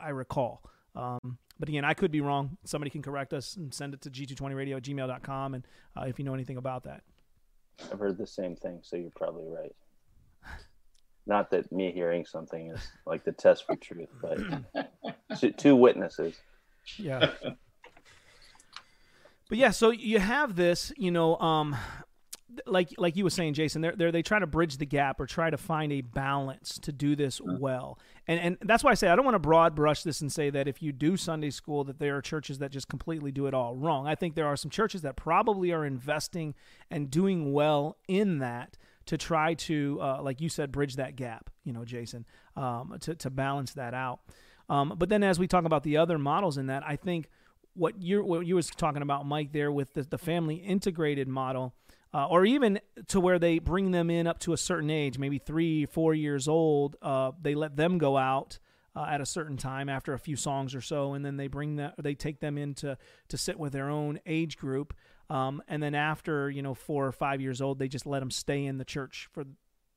[0.00, 0.62] I recall.
[0.96, 2.56] Um, but again, I could be wrong.
[2.64, 5.54] Somebody can correct us and send it to g220radio at gmail.com.
[5.54, 5.66] And
[5.96, 7.02] uh, if you know anything about that.
[7.92, 9.74] I've heard the same thing, so you're probably right.
[11.26, 16.34] Not that me hearing something is like the test for truth, but two witnesses.
[16.96, 17.30] Yeah.
[19.50, 21.76] But yeah, so you have this, you know, um,
[22.66, 25.26] like like you were saying, Jason, they're, they're, they try to bridge the gap or
[25.26, 27.98] try to find a balance to do this well.
[28.26, 30.50] And and that's why I say I don't want to broad brush this and say
[30.50, 33.54] that if you do Sunday school that there are churches that just completely do it
[33.54, 34.06] all wrong.
[34.06, 36.54] I think there are some churches that probably are investing
[36.90, 41.50] and doing well in that to try to, uh, like you said, bridge that gap.
[41.64, 44.20] You know, Jason, um, to to balance that out.
[44.68, 47.28] Um, but then as we talk about the other models in that, I think
[47.74, 51.74] what you what you was talking about, Mike, there with the, the family integrated model
[52.12, 55.38] uh, or even to where they bring them in up to a certain age, maybe
[55.38, 56.96] three, four years old.
[57.00, 58.58] Uh, they let them go out
[58.96, 61.76] uh, at a certain time after a few songs or so, and then they bring
[61.76, 64.94] that, they take them in to, to sit with their own age group.
[65.28, 68.32] Um, and then after you know four or five years old, they just let them
[68.32, 69.44] stay in the church for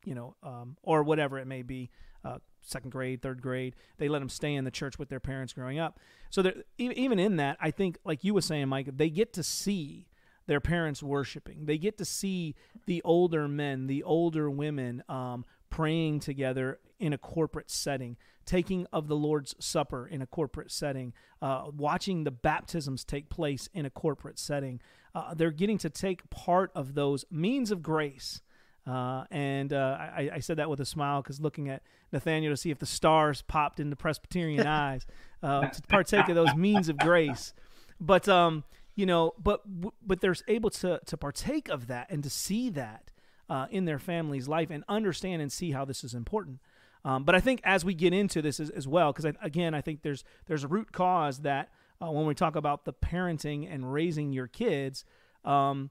[0.05, 1.89] you know, um, or whatever it may be,
[2.23, 3.75] uh, second grade, third grade.
[3.97, 5.99] They let them stay in the church with their parents growing up.
[6.29, 10.07] So even in that, I think, like you were saying, Mike, they get to see
[10.47, 11.65] their parents worshiping.
[11.65, 17.17] They get to see the older men, the older women um, praying together in a
[17.17, 23.03] corporate setting, taking of the Lord's Supper in a corporate setting, uh, watching the baptisms
[23.03, 24.79] take place in a corporate setting.
[25.15, 28.41] Uh, they're getting to take part of those means of grace.
[28.85, 32.57] Uh, and uh, I, I, said that with a smile because looking at Nathaniel to
[32.57, 35.05] see if the stars popped into Presbyterian eyes
[35.41, 37.53] uh, to partake of those means of grace.
[38.01, 39.61] But um, you know, but
[40.05, 43.11] but they're able to to partake of that and to see that
[43.49, 46.59] uh, in their family's life and understand and see how this is important.
[47.05, 49.81] Um, but I think as we get into this as, as well, because again, I
[49.81, 51.69] think there's there's a root cause that
[52.01, 55.03] uh, when we talk about the parenting and raising your kids,
[55.43, 55.89] um,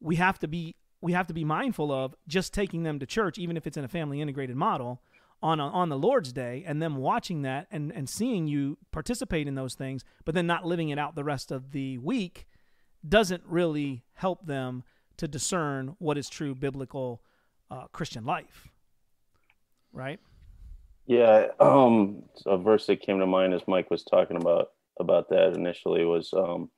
[0.00, 3.38] we have to be we have to be mindful of just taking them to church,
[3.38, 5.02] even if it's in a family integrated model
[5.46, 9.54] on on the Lord's Day, and them watching that and and seeing you participate in
[9.54, 12.46] those things, but then not living it out the rest of the week
[13.08, 14.82] doesn't really help them
[15.16, 17.22] to discern what is true biblical
[17.70, 18.68] uh, Christian life,
[19.92, 20.20] right?
[21.06, 25.54] Yeah, um, a verse that came to mind as Mike was talking about about that
[25.54, 26.70] initially was um,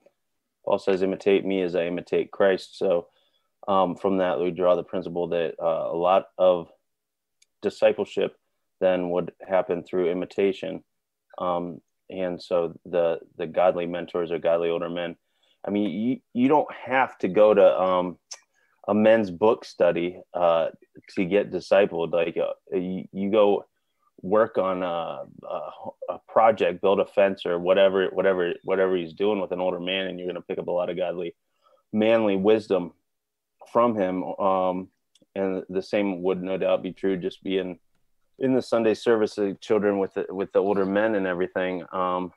[0.64, 3.06] Paul says, "Imitate me as I imitate Christ." So
[3.66, 6.68] um, from that, we draw the principle that uh, a lot of
[7.62, 8.37] discipleship
[8.80, 10.82] then would happen through imitation.
[11.38, 15.16] Um, and so the the godly mentors or godly older men.
[15.66, 18.18] I mean, you you don't have to go to um,
[18.88, 20.68] a men's book study uh,
[21.16, 22.12] to get discipled.
[22.12, 23.66] Like uh, you, you go
[24.22, 25.70] work on a, a,
[26.08, 30.06] a, project, build a fence or whatever, whatever, whatever he's doing with an older man,
[30.06, 31.36] and you're going to pick up a lot of godly,
[31.92, 32.92] manly wisdom
[33.70, 34.24] from him.
[34.24, 34.88] Um,
[35.34, 37.78] and the same would no doubt be true just being
[38.38, 41.84] in the Sunday service of children with the, with the older men and everything.
[41.92, 42.32] Um,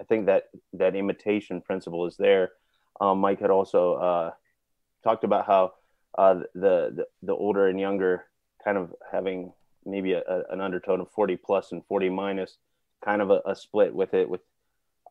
[0.00, 0.44] I think that
[0.74, 2.52] that imitation principle is there.
[3.00, 4.30] Um, Mike had also uh,
[5.02, 5.72] talked about how
[6.16, 8.26] uh, the, the, the older and younger
[8.64, 9.52] kind of having
[9.84, 12.58] maybe a, a, an undertone of 40 plus and 40 minus,
[13.04, 14.28] kind of a, a split with it.
[14.28, 14.40] With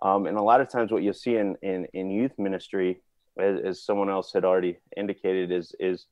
[0.01, 3.01] um, and a lot of times, what you'll see in in, in youth ministry,
[3.37, 6.07] as, as someone else had already indicated, is is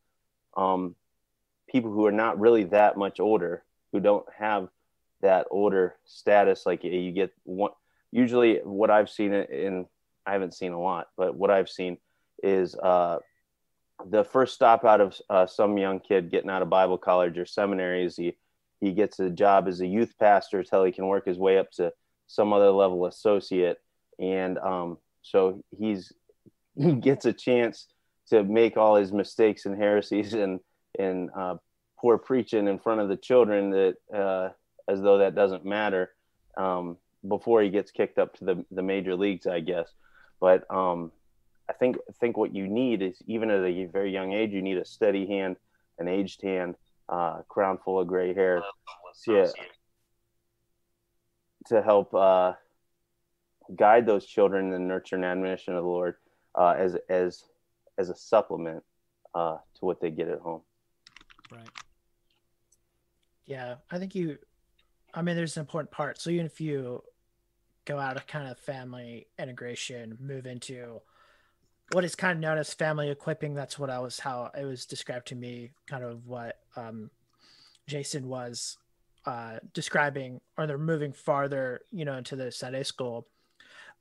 [0.55, 0.95] um,
[1.69, 4.69] people who are not really that much older, who don't have
[5.21, 6.65] that older status.
[6.65, 7.71] Like you get one.
[8.11, 9.85] Usually, what I've seen in
[10.25, 11.97] I haven't seen a lot, but what I've seen
[12.43, 13.17] is uh,
[14.09, 17.45] the first stop out of uh, some young kid getting out of Bible college or
[17.45, 18.35] seminary is he
[18.79, 21.71] he gets a job as a youth pastor until he can work his way up
[21.71, 21.93] to
[22.27, 23.77] some other level associate,
[24.19, 26.11] and um, so he's
[26.75, 27.87] he gets a chance
[28.29, 30.59] to make all his mistakes and heresies and
[30.97, 31.55] and uh,
[32.01, 34.49] poor preaching in front of the children that uh,
[34.87, 36.11] as though that doesn't matter
[36.57, 39.93] um, before he gets kicked up to the the major leagues, I guess.
[40.39, 41.11] But um,
[41.69, 44.61] I think I think what you need is even at a very young age, you
[44.61, 45.57] need a steady hand,
[45.99, 46.75] an aged hand,
[47.07, 48.63] uh, crown full of gray hair,
[49.27, 49.47] yeah,
[51.67, 52.53] to help uh,
[53.75, 56.15] guide those children in the nurture and admonition of the Lord
[56.55, 57.43] uh, as as
[57.97, 58.83] as a supplement
[59.35, 60.61] uh, to what they get at home.
[61.51, 61.69] Right.
[63.45, 64.37] Yeah, I think you.
[65.13, 66.21] I mean, there's an important part.
[66.21, 67.03] So even if you
[67.85, 71.01] go out of kind of family integration, move into
[71.91, 73.53] what is kind of known as family equipping.
[73.53, 75.71] That's what I was how it was described to me.
[75.87, 77.09] Kind of what um,
[77.87, 78.77] Jason was
[79.25, 83.27] uh, describing, or they're moving farther, you know, into the Sunday school.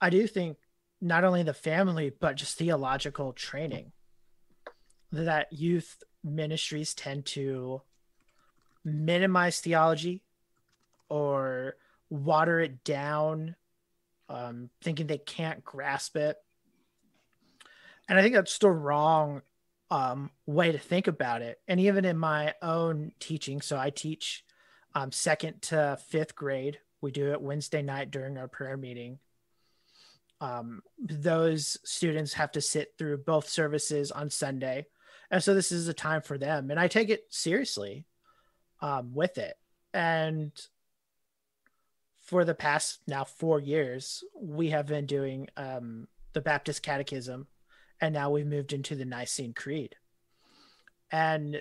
[0.01, 0.57] I do think
[1.01, 3.93] not only the family, but just theological training
[5.13, 7.83] that youth ministries tend to
[8.85, 10.23] minimize theology
[11.09, 11.77] or
[12.09, 13.57] water it down,
[14.29, 16.37] um, thinking they can't grasp it
[18.11, 19.43] and I think that's the wrong
[19.89, 21.61] um, way to think about it.
[21.69, 24.45] And even in my own teaching, so I teach
[24.97, 26.81] um, second to fifth grade.
[27.01, 29.21] We do it Wednesday night during our prayer meeting.
[30.41, 34.87] Um, those students have to sit through both services on Sunday.
[35.31, 36.73] And so this is a time for them.
[36.73, 38.07] And I take it seriously
[38.81, 39.59] um, with it.
[39.93, 40.53] And
[42.21, 47.47] for the past now four years, we have been doing um, the Baptist Catechism
[48.01, 49.97] and now we've moved into the Nicene Creed.
[51.11, 51.61] And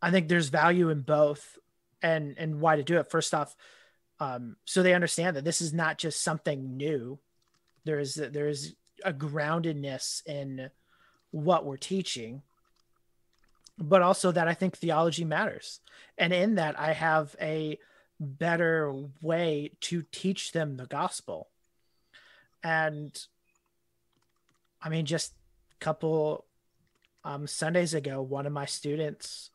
[0.00, 1.58] I think there's value in both
[2.02, 3.10] and and why to do it.
[3.10, 3.56] First off,
[4.20, 7.18] um, so they understand that this is not just something new.
[7.84, 10.70] There is there is a groundedness in
[11.30, 12.42] what we're teaching.
[13.78, 15.80] But also that I think theology matters.
[16.16, 17.78] And in that, I have a
[18.20, 21.48] better way to teach them the gospel.
[22.62, 23.18] And
[24.82, 25.32] I mean, just
[25.72, 26.44] a couple
[27.24, 29.50] um, Sundays ago, one of my students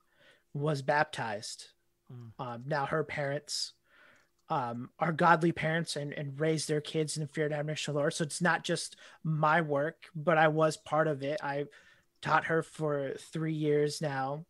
[0.54, 1.68] was baptized.
[2.12, 2.44] Mm.
[2.44, 3.74] Um, now her parents
[4.50, 7.94] um, are godly parents and, and raise their kids in the fear and admiration of
[7.94, 8.14] the Lord.
[8.14, 11.40] So it's not just my work, but I was part of it.
[11.44, 11.66] I
[12.22, 14.46] taught her for three years now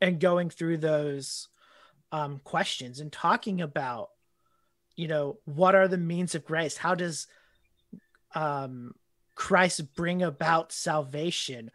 [0.00, 1.48] and going through those
[2.12, 4.10] um, questions and talking about,
[4.96, 6.76] you know, what are the means of grace?
[6.76, 7.26] How does
[8.34, 8.94] um,
[9.34, 11.70] Christ bring about salvation?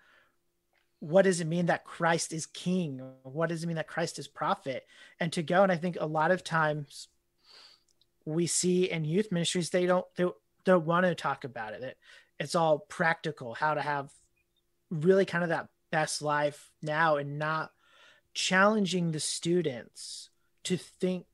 [0.99, 3.01] What does it mean that Christ is king?
[3.23, 4.85] What does it mean that Christ is prophet?
[5.19, 7.07] And to go, and I think a lot of times
[8.25, 10.25] we see in youth ministries they don't they
[10.65, 11.97] don't want to talk about it.
[12.39, 14.09] It's all practical, how to have
[14.89, 17.71] really kind of that best life now and not
[18.33, 20.29] challenging the students
[20.63, 21.25] to think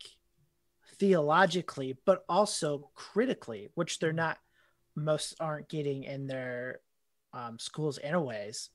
[0.96, 4.38] theologically but also critically which they're not
[4.96, 6.80] most aren't getting in their
[7.34, 8.70] um, schools anyways.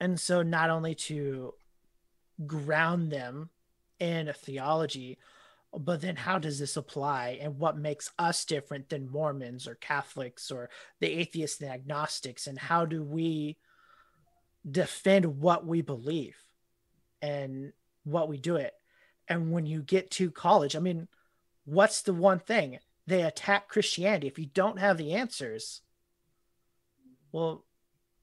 [0.00, 1.54] And so not only to
[2.46, 3.50] ground them
[3.98, 5.18] in a theology
[5.78, 7.38] but then how does this apply?
[7.40, 10.68] And what makes us different than mormons or catholics or
[11.00, 12.46] the atheists and agnostics?
[12.46, 13.56] And how do we
[14.68, 16.36] defend what we believe
[17.22, 17.72] and
[18.04, 18.74] what we do it?
[19.28, 21.06] And when you get to college i mean
[21.64, 22.78] what's the one thing?
[23.06, 24.26] They attack christianity.
[24.26, 25.82] If you don't have the answers
[27.32, 27.64] well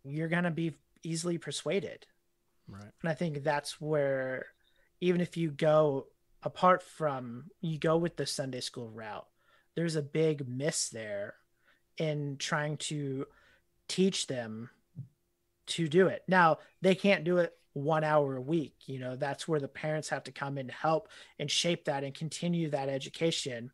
[0.03, 0.73] you're going to be
[1.03, 2.05] easily persuaded.
[2.67, 2.91] Right.
[3.01, 4.47] And i think that's where
[4.99, 6.07] even if you go
[6.43, 9.27] apart from you go with the Sunday school route,
[9.75, 11.35] there's a big miss there
[11.97, 13.25] in trying to
[13.87, 14.69] teach them
[15.67, 16.23] to do it.
[16.27, 18.75] Now, they can't do it one hour a week.
[18.85, 21.09] You know, that's where the parents have to come in help
[21.39, 23.71] and shape that and continue that education.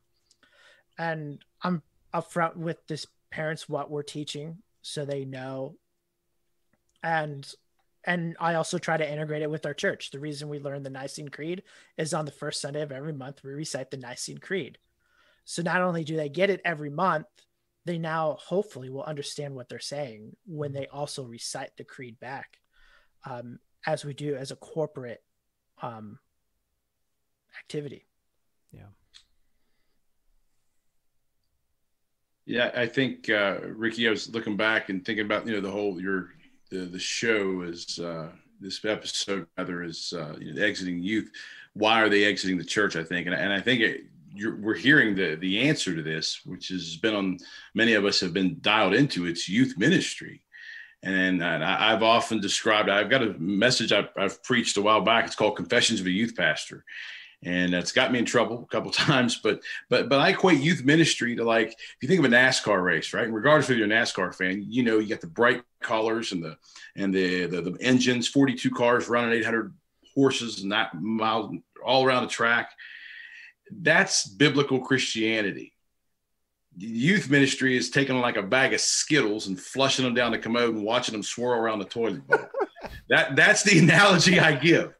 [0.97, 1.82] And I'm
[2.14, 5.76] upfront with this parents what we're teaching so they know.
[7.01, 7.49] And
[8.06, 10.12] and I also try to integrate it with our church.
[10.12, 11.64] The reason we learn the Nicene Creed
[11.97, 14.78] is on the first Sunday of every month, we recite the Nicene Creed.
[15.45, 17.28] So not only do they get it every month,
[17.86, 22.58] they now hopefully will understand what they're saying when they also recite the creed back,
[23.26, 25.22] um, as we do as a corporate
[25.82, 26.20] um,
[27.60, 28.06] activity.
[28.72, 28.88] Yeah.
[32.45, 34.08] Yeah, I think uh, Ricky.
[34.08, 36.32] I was looking back and thinking about you know the whole your
[36.74, 41.32] the the show is uh, this episode rather is uh, you know, exiting youth.
[41.74, 42.95] Why are they exiting the church?
[42.95, 44.01] I think, and, and I think it,
[44.59, 47.38] we're hearing the the answer to this, which has been on
[47.76, 49.28] many of us have been dialed into.
[49.28, 50.41] It's youth ministry,
[51.03, 52.89] and, and I, have often described.
[52.89, 55.26] I've got a message I've, I've preached a while back.
[55.26, 56.84] It's called Confessions of a Youth Pastor,
[57.45, 59.37] and it's got me in trouble a couple times.
[59.37, 62.83] But but but I equate youth ministry to like if you think of a NASCAR
[62.83, 63.25] race, right?
[63.25, 66.43] And regardless of you're a NASCAR fan, you know you got the bright colors and
[66.43, 66.57] the
[66.95, 69.73] and the the, the engines, 42 cars running 800
[70.13, 72.71] horses and that miles all around the track.
[73.71, 75.73] That's biblical Christianity.
[76.75, 80.73] Youth ministry is taking like a bag of Skittles and flushing them down the commode
[80.75, 82.39] and watching them swirl around the toilet bowl.
[83.09, 84.93] that that's the analogy I give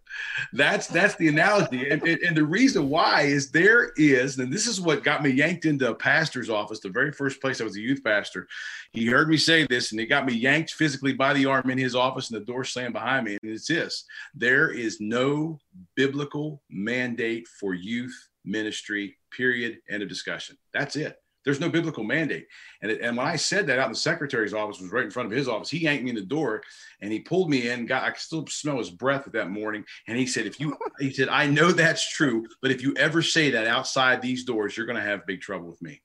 [0.54, 1.90] that's that's the analogy.
[1.90, 5.30] And, and, and, the reason why is there is and this is what got me
[5.30, 8.48] yanked into a pastor's office the very first place i was a youth pastor.
[8.92, 11.78] He heard me say this and it got me yanked physically by the arm in
[11.78, 13.38] his office and the door slammed behind me.
[13.42, 14.06] And it's this
[14.36, 15.60] there is no
[15.96, 19.80] biblical mandate for youth ministry period.
[19.90, 20.58] End of discussion.
[20.74, 22.48] That's it there's no biblical mandate.
[22.82, 25.12] And, it, and when I said that out in the secretary's office was right in
[25.12, 26.64] front of his office, he yanked me in the door
[27.02, 27.86] and he pulled me in.
[27.86, 29.84] Got I could still smell his breath that morning.
[30.08, 33.22] And he said, if you, he said, I know that's true, but if you ever
[33.22, 36.02] say that outside these doors, you're going to have big trouble with me.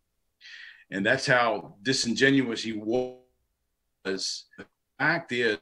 [0.90, 3.24] And that's how disingenuous he was.
[4.04, 4.66] The
[4.98, 5.58] fact is,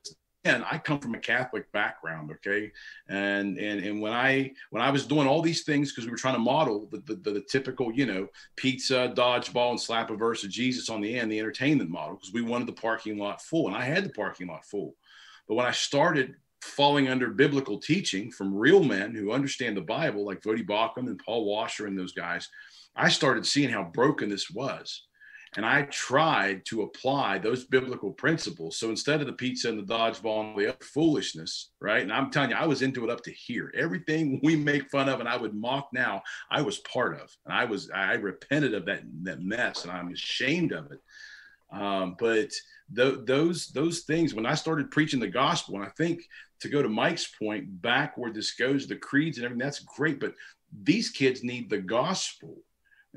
[0.47, 2.72] I come from a Catholic background, okay,
[3.09, 6.16] and and and when I when I was doing all these things because we were
[6.16, 10.44] trying to model the, the, the typical you know pizza, dodgeball, and slap a verse
[10.44, 13.66] of Jesus on the end, the entertainment model, because we wanted the parking lot full,
[13.66, 14.94] and I had the parking lot full.
[15.49, 20.24] But when I started falling under biblical teaching from real men who understand the Bible,
[20.24, 22.49] like Voddie Baucham and Paul Washer and those guys,
[22.97, 25.03] I started seeing how broken this was.
[25.57, 28.78] And I tried to apply those biblical principles.
[28.78, 32.02] So instead of the pizza and the dodgeball and the foolishness, right?
[32.02, 33.72] And I'm telling you, I was into it up to here.
[33.74, 37.34] Everything we make fun of and I would mock now, I was part of.
[37.46, 41.00] And I was, I repented of that, that mess and I'm ashamed of it.
[41.72, 42.50] Um, but
[42.94, 46.22] th- those those things, when I started preaching the gospel, and I think
[46.61, 50.20] to go to Mike's point, back where this goes, the creeds and everything, that's great.
[50.20, 50.34] But
[50.82, 52.57] these kids need the gospel.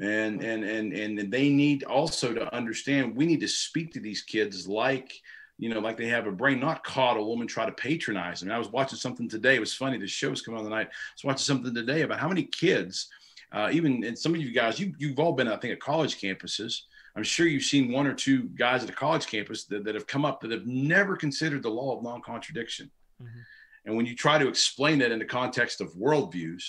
[0.02, 4.22] And, and and and they need also to understand we need to speak to these
[4.22, 5.12] kids like
[5.60, 8.50] you know, like they have a brain, not coddle them and try to patronize them.
[8.50, 9.56] I was watching something today.
[9.56, 9.98] It was funny.
[9.98, 10.88] The show was coming on the night.
[10.88, 13.10] I was watching something today about how many kids,
[13.52, 16.20] uh, even and some of you guys, you, you've all been, I think, at college
[16.20, 16.84] campuses.
[17.16, 20.08] I'm sure you've seen one or two guys at a college campus that, that have
[20.08, 22.90] come up that have never considered the law of non-contradiction.
[23.22, 23.40] Mm-hmm.
[23.86, 26.64] And when you try to explain that in the context of worldviews,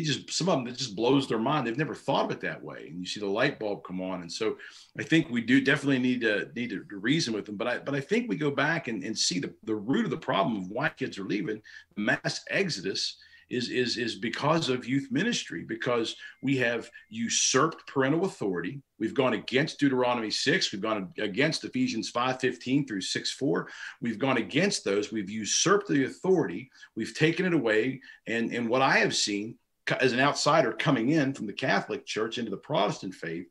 [0.00, 1.66] it just some of them it just blows their mind.
[1.66, 4.22] They've never thought of it that way, and you see the light bulb come on.
[4.22, 4.56] And so,
[4.98, 7.56] I think we do definitely need to need to reason with them.
[7.56, 10.10] But I but I think we go back and, and see the the root of
[10.10, 11.62] the problem of why kids are leaving.
[11.96, 13.16] The mass exodus
[13.50, 19.34] is is is because of youth ministry because we have usurped parental authority we've gone
[19.34, 23.68] against deuteronomy 6 we've gone against ephesians 5 15 through 6 4
[24.00, 28.82] we've gone against those we've usurped the authority we've taken it away and and what
[28.82, 29.56] i have seen
[30.00, 33.46] as an outsider coming in from the Catholic Church into the Protestant faith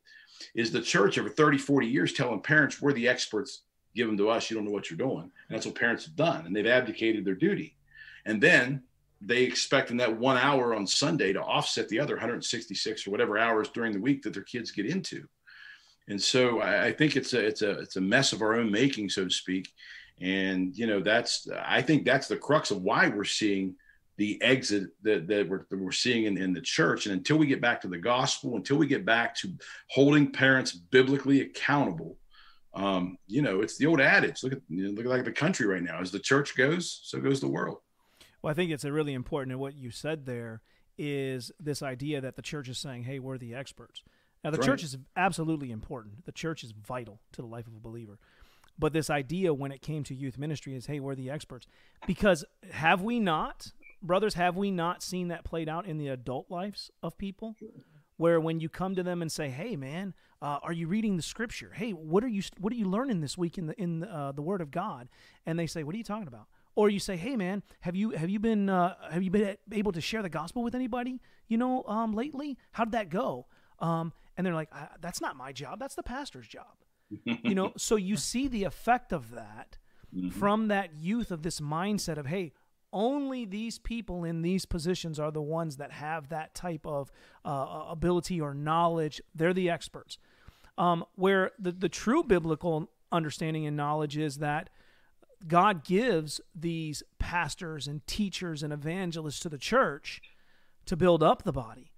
[0.54, 3.62] is the church over 30, 40 years telling parents, we're the experts,
[3.94, 5.22] give them to us, you don't know what you're doing.
[5.22, 6.46] And that's what parents have done.
[6.46, 7.76] And they've abdicated their duty.
[8.24, 8.82] And then
[9.20, 13.38] they expect in that one hour on Sunday to offset the other 166 or whatever
[13.38, 15.26] hours during the week that their kids get into.
[16.08, 18.70] And so I, I think it's a it's a it's a mess of our own
[18.70, 19.68] making, so to speak.
[20.20, 23.74] And you know that's I think that's the crux of why we're seeing
[24.20, 27.06] the exit that, that, we're, that we're seeing in, in the church.
[27.06, 29.48] And until we get back to the gospel, until we get back to
[29.88, 32.18] holding parents biblically accountable,
[32.74, 34.42] um, you know, it's the old adage.
[34.42, 36.02] Look at you know, look at like the country right now.
[36.02, 37.78] As the church goes, so goes the world.
[38.42, 39.52] Well, I think it's a really important.
[39.52, 40.60] And what you said there
[40.98, 44.02] is this idea that the church is saying, "Hey, we're the experts."
[44.44, 44.84] Now, the That's church right.
[44.84, 46.26] is absolutely important.
[46.26, 48.18] The church is vital to the life of a believer.
[48.78, 51.66] But this idea, when it came to youth ministry, is, "Hey, we're the experts,"
[52.06, 53.72] because have we not?
[54.02, 57.56] Brothers, have we not seen that played out in the adult lives of people?
[58.16, 61.22] Where when you come to them and say, "Hey, man, uh, are you reading the
[61.22, 61.72] Scripture?
[61.74, 64.32] Hey, what are you what are you learning this week in the in the, uh,
[64.32, 65.08] the Word of God?"
[65.46, 68.10] And they say, "What are you talking about?" Or you say, "Hey, man, have you
[68.10, 71.20] have you been uh, have you been able to share the gospel with anybody?
[71.48, 73.46] You know, um, lately, how did that go?"
[73.78, 74.70] Um, and they're like,
[75.00, 75.78] "That's not my job.
[75.78, 76.76] That's the pastor's job."
[77.24, 79.78] you know, so you see the effect of that
[80.14, 80.28] mm-hmm.
[80.28, 82.52] from that youth of this mindset of, "Hey,
[82.92, 87.10] only these people in these positions are the ones that have that type of
[87.44, 89.20] uh, ability or knowledge.
[89.34, 90.18] They're the experts.
[90.78, 94.70] Um, where the, the true biblical understanding and knowledge is that
[95.46, 100.20] God gives these pastors and teachers and evangelists to the church
[100.86, 101.92] to build up the body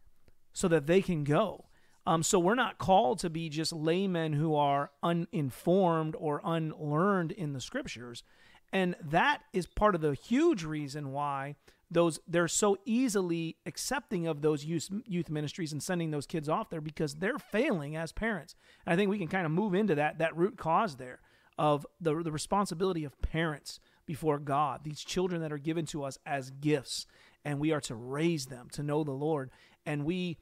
[0.52, 1.66] so that they can go.
[2.04, 7.52] Um, so we're not called to be just laymen who are uninformed or unlearned in
[7.52, 8.24] the scriptures.
[8.72, 11.56] And that is part of the huge reason why
[11.90, 16.70] those they're so easily accepting of those youth youth ministries and sending those kids off
[16.70, 18.54] there because they're failing as parents.
[18.86, 21.20] And I think we can kind of move into that that root cause there
[21.58, 24.84] of the the responsibility of parents before God.
[24.84, 27.06] These children that are given to us as gifts
[27.44, 29.50] and we are to raise them to know the Lord
[29.84, 30.38] and we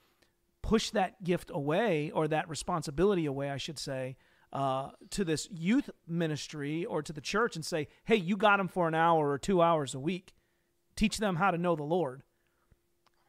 [0.62, 4.16] push that gift away or that responsibility away, I should say,
[4.53, 8.68] uh, to this youth ministry or to the church and say, hey, you got them
[8.68, 10.32] for an hour or two hours a week.
[10.96, 12.22] Teach them how to know the Lord.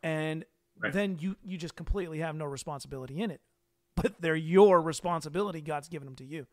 [0.03, 0.45] And
[0.79, 0.91] right.
[0.91, 3.41] then you, you just completely have no responsibility in it.
[4.01, 5.59] But they're your responsibility.
[5.59, 6.47] God's given them to you.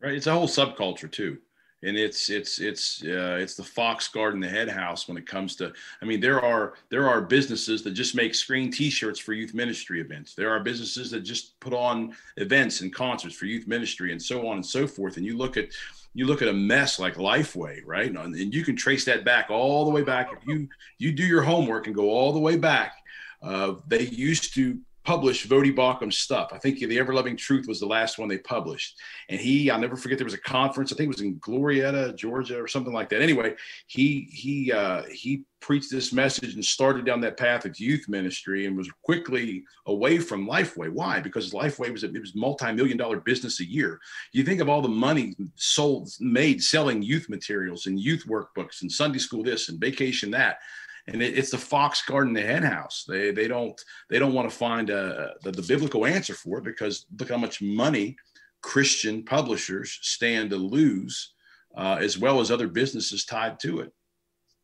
[0.00, 0.14] Right.
[0.14, 1.38] It's a whole subculture, too
[1.84, 5.54] and it's it's it's uh, it's the fox guarding the head house when it comes
[5.56, 5.72] to
[6.02, 10.00] i mean there are there are businesses that just make screen t-shirts for youth ministry
[10.00, 10.34] events.
[10.34, 14.46] There are businesses that just put on events and concerts for youth ministry and so
[14.46, 15.16] on and so forth.
[15.16, 15.68] And you look at
[16.14, 18.10] you look at a mess like lifeway right?
[18.10, 20.32] And you can trace that back all the way back.
[20.32, 20.68] If you
[20.98, 22.94] you do your homework and go all the way back
[23.42, 26.50] uh, they used to published Voddie Baucham's stuff.
[26.52, 28.96] I think The Ever Loving Truth was the last one they published.
[29.28, 30.92] And he, I'll never forget, there was a conference.
[30.92, 33.22] I think it was in Glorieta, Georgia, or something like that.
[33.22, 33.54] Anyway,
[33.86, 38.66] he he uh, he preached this message and started down that path of youth ministry
[38.66, 40.90] and was quickly away from Lifeway.
[40.90, 41.20] Why?
[41.20, 43.98] Because Lifeway was a, it was multi-million dollar business a year.
[44.32, 48.92] You think of all the money sold made selling youth materials and youth workbooks and
[48.92, 50.58] Sunday school this and vacation that
[51.06, 53.04] and it, it's the fox guarding the hen house.
[53.06, 53.80] They they don't
[54.10, 57.36] they don't want to find a, the, the biblical answer for it because look how
[57.36, 58.16] much money
[58.62, 61.34] Christian publishers stand to lose,
[61.76, 63.92] uh, as well as other businesses tied to it.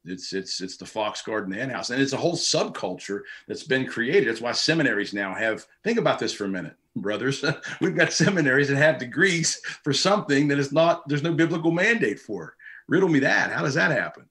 [0.05, 3.87] It's it's it's the fox garden hen house, and it's a whole subculture that's been
[3.87, 4.29] created.
[4.29, 5.67] That's why seminaries now have.
[5.85, 6.77] Think about this for a minute.
[6.97, 7.45] brothers.
[7.81, 12.19] We've got seminaries that have degrees for something that is not, there's no biblical mandate
[12.19, 12.57] for.
[12.89, 13.53] Riddle me that.
[13.53, 14.25] How does that happen?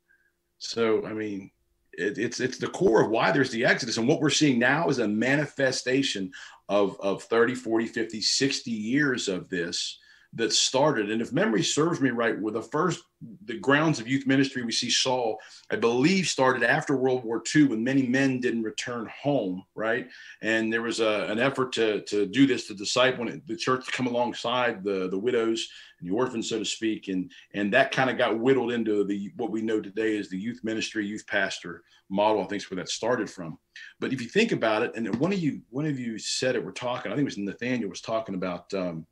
[0.57, 1.51] So, I mean,
[1.99, 3.97] it, it's it's the core of why there's the exodus.
[3.97, 6.31] And what we're seeing now is a manifestation
[6.67, 9.99] of of 30 40 50 60 years of this
[10.33, 11.09] that started.
[11.09, 13.01] And if memory serves me right, with the first
[13.45, 15.39] the grounds of youth ministry we see Saul,
[15.71, 20.07] I believe, started after World War II when many men didn't return home, right?
[20.41, 23.91] And there was a, an effort to, to do this to disciple the church to
[23.91, 25.67] come alongside the, the widows
[25.99, 27.07] and the orphans, so to speak.
[27.07, 30.37] And and that kind of got whittled into the what we know today as the
[30.37, 32.43] youth ministry, youth pastor model.
[32.43, 33.57] I think is where that started from.
[33.99, 36.63] But if you think about it, and one of you one of you said it,
[36.63, 39.05] we're talking, I think it was Nathaniel was talking about um,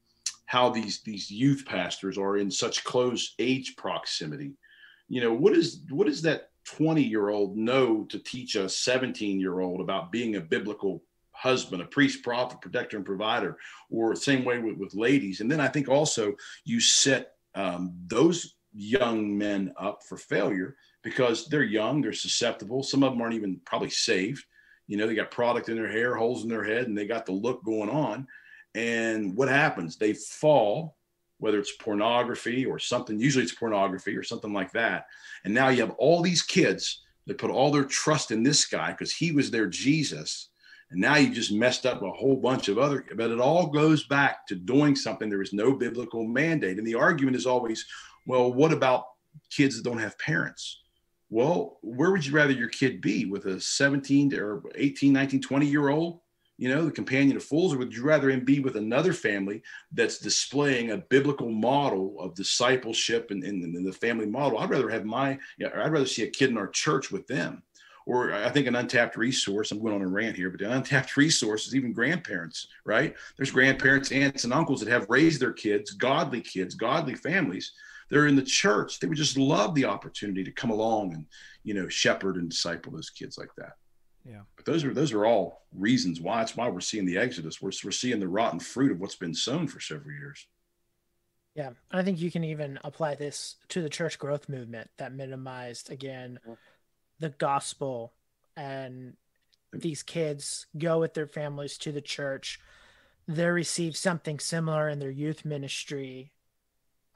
[0.48, 4.54] how these these youth pastors are in such close age proximity.
[5.08, 9.40] You know what is what does that 20 year old know to teach a 17
[9.40, 13.58] year old about being a biblical husband a priest prophet protector and provider
[13.92, 15.42] or same way with, with ladies?
[15.42, 16.34] And then i think also
[16.64, 22.84] you set um, those young men up for failure because they're young they're susceptible.
[22.84, 24.46] Some of them aren't even probably saved.
[24.88, 27.26] You know they got product in their hair holes in their head and they got
[27.26, 28.26] the look going on
[28.78, 29.98] and what happens?
[29.98, 30.98] They fall,
[31.40, 35.08] whether it's pornography or something, usually it's pornography or something like that.
[35.44, 38.92] And now you have all these kids that put all their trust in this guy
[38.92, 40.50] because he was their Jesus.
[40.92, 44.06] And now you just messed up a whole bunch of other, but it all goes
[44.06, 46.78] back to doing something there is no biblical mandate.
[46.78, 47.84] And the argument is always,
[48.28, 49.06] well, what about
[49.50, 50.82] kids that don't have parents?
[51.32, 55.66] Well, where would you rather your kid be with a 17 or 18, 19, 20
[55.66, 56.20] year old
[56.58, 60.18] you know, the companion of fools, or would you rather be with another family that's
[60.18, 64.58] displaying a biblical model of discipleship and, and, and the family model?
[64.58, 67.28] I'd rather have my, you know, I'd rather see a kid in our church with
[67.28, 67.64] them.
[68.08, 71.18] Or I think an untapped resource, I'm going on a rant here, but an untapped
[71.18, 73.14] resource is even grandparents, right?
[73.36, 77.74] There's grandparents, aunts, and uncles that have raised their kids, godly kids, godly families.
[78.10, 79.00] They're in the church.
[79.00, 81.26] They would just love the opportunity to come along and,
[81.66, 83.74] you know, shepherd and disciple those kids like that.
[84.28, 84.42] Yeah.
[84.58, 87.62] But those are those are all reasons why it's why we're seeing the exodus.
[87.62, 90.48] We're we're seeing the rotten fruit of what's been sown for several years.
[91.56, 95.92] Yeah, I think you can even apply this to the church growth movement that minimized
[95.92, 96.40] again
[97.20, 98.14] the gospel
[98.56, 99.14] and
[99.74, 102.60] these kids go with their families to the church.
[103.28, 106.32] They receive something similar in their youth ministry.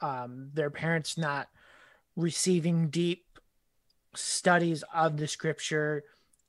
[0.01, 1.49] Um, their parents not
[2.15, 3.39] receiving deep
[4.15, 6.03] studies of the scripture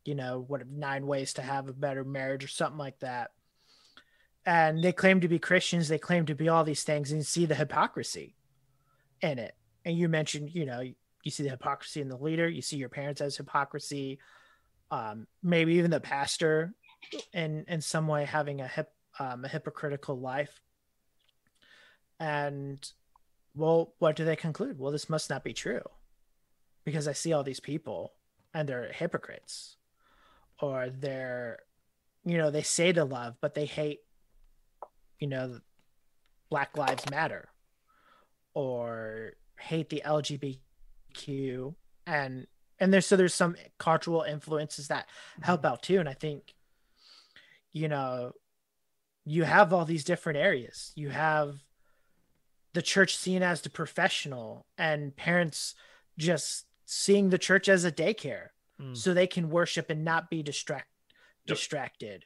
[0.05, 3.31] you know, what nine ways to have a better marriage or something like that.
[4.45, 7.25] And they claim to be Christians, they claim to be all these things, and you
[7.25, 8.35] see the hypocrisy
[9.21, 9.55] in it.
[9.85, 12.89] And you mentioned, you know, you see the hypocrisy in the leader, you see your
[12.89, 14.19] parents as hypocrisy,
[14.91, 16.75] um, maybe even the pastor
[17.33, 20.61] in in some way having a hip um, a hypocritical life.
[22.19, 22.85] And
[23.55, 24.79] well, what do they conclude?
[24.79, 25.83] Well, this must not be true
[26.85, 28.15] because I see all these people
[28.55, 29.77] and they're hypocrites
[30.63, 31.59] or they're
[32.25, 34.01] you know they say to love but they hate
[35.19, 35.59] you know
[36.49, 37.49] black lives matter
[38.55, 41.75] or hate the lgbtq
[42.07, 42.47] and
[42.81, 45.07] and there's so there's some cultural influences that
[45.43, 45.73] help mm-hmm.
[45.73, 46.01] out too.
[46.01, 46.55] And i think
[47.73, 48.33] you know
[49.25, 50.93] you have all these different areas.
[50.95, 51.57] You have
[52.73, 55.75] the church seen as the professional and parents
[56.19, 58.49] just seeing the church as a daycare
[58.81, 58.97] mm.
[58.97, 60.89] so they can worship and not be distract
[61.47, 61.57] yep.
[61.57, 62.25] distracted.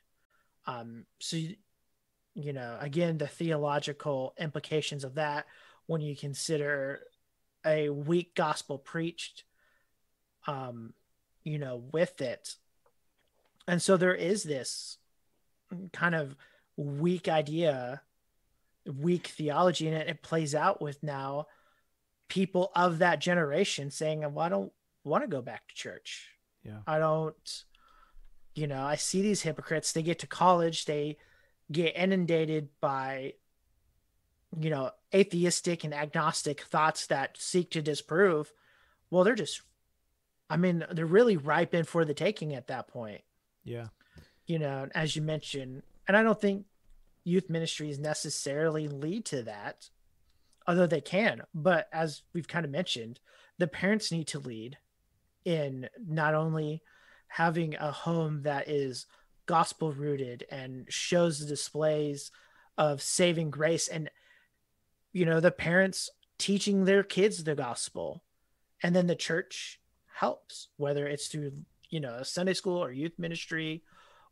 [0.66, 1.36] Um, so
[2.36, 5.46] you know, again, the theological implications of that
[5.86, 7.00] when you consider
[7.64, 9.44] a weak gospel preached,
[10.46, 10.92] um,
[11.44, 12.54] you know, with it.
[13.66, 14.98] And so there is this
[15.92, 16.36] kind of
[16.76, 18.02] weak idea,
[18.84, 21.46] weak theology, and it, it plays out with now
[22.28, 24.72] people of that generation saying, well, I don't
[25.04, 26.35] want to go back to church.
[26.66, 26.78] Yeah.
[26.86, 27.64] I don't,
[28.54, 29.92] you know, I see these hypocrites.
[29.92, 31.18] They get to college, they
[31.70, 33.34] get inundated by,
[34.58, 38.52] you know, atheistic and agnostic thoughts that seek to disprove.
[39.10, 39.62] Well, they're just,
[40.50, 43.22] I mean, they're really ripe in for the taking at that point.
[43.64, 43.88] Yeah.
[44.46, 46.66] You know, as you mentioned, and I don't think
[47.24, 49.90] youth ministries necessarily lead to that,
[50.66, 51.42] although they can.
[51.52, 53.18] But as we've kind of mentioned,
[53.58, 54.78] the parents need to lead
[55.46, 56.82] in not only
[57.28, 59.06] having a home that is
[59.46, 62.30] gospel rooted and shows the displays
[62.76, 64.10] of saving grace and
[65.12, 68.22] you know the parents teaching their kids the gospel
[68.82, 69.80] and then the church
[70.14, 71.52] helps whether it's through
[71.88, 73.82] you know sunday school or youth ministry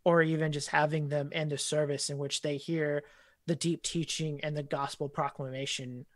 [0.05, 3.03] or even just having them in the service in which they hear
[3.47, 6.07] the deep teaching and the gospel proclamation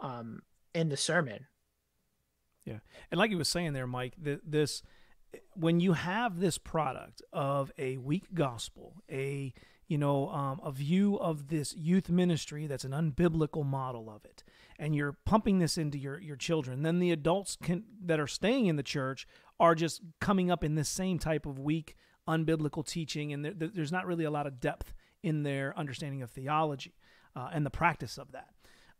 [0.00, 0.42] um,
[0.74, 1.46] in the sermon.
[2.64, 2.78] Yeah,
[3.10, 4.82] and like you was saying there, Mike, th- this
[5.54, 9.52] when you have this product of a weak gospel, a
[9.86, 14.42] you know um, a view of this youth ministry that's an unbiblical model of it,
[14.78, 18.66] and you're pumping this into your your children, then the adults can that are staying
[18.66, 19.26] in the church
[19.60, 21.96] are just coming up in this same type of weak,
[22.28, 26.30] unbiblical teaching, and there, there's not really a lot of depth in their understanding of
[26.30, 26.94] theology
[27.36, 28.53] uh, and the practice of that.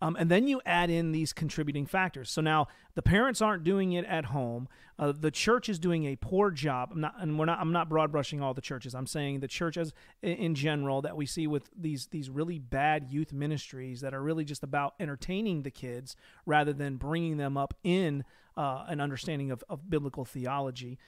[0.05, 2.31] Um, and then you add in these contributing factors.
[2.31, 4.69] So now the parents aren't doing it at home.
[4.99, 6.91] Uh, the church is doing a poor job.
[6.93, 7.59] I'm not, and we're not.
[7.59, 8.95] I'm not broad brushing all the churches.
[8.95, 13.33] I'm saying the churches in general that we see with these these really bad youth
[13.33, 18.25] ministries that are really just about entertaining the kids rather than bringing them up in
[18.59, 20.99] uh, an understanding of, of biblical theology.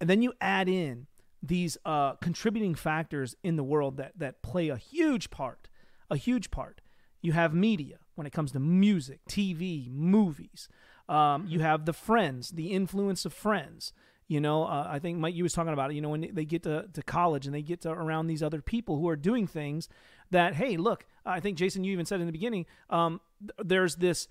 [0.00, 1.06] And then you add in
[1.42, 5.68] these uh, contributing factors in the world that that play a huge part,
[6.10, 6.80] a huge part.
[7.20, 10.68] You have media when it comes to music, TV, movies.
[11.08, 13.92] Um, you have the friends, the influence of friends.
[14.26, 15.94] You know, uh, I think Mike, you was talking about it.
[15.94, 18.60] You know, when they get to, to college and they get to around these other
[18.60, 19.88] people who are doing things
[20.32, 23.96] that, hey, look, I think Jason, you even said in the beginning, um, th- there's
[23.96, 24.26] this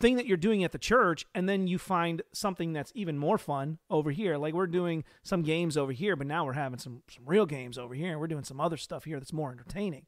[0.00, 3.38] thing that you're doing at the church and then you find something that's even more
[3.38, 7.00] fun over here like we're doing some games over here but now we're having some
[7.08, 10.04] some real games over here and we're doing some other stuff here that's more entertaining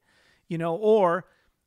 [0.49, 1.25] you know or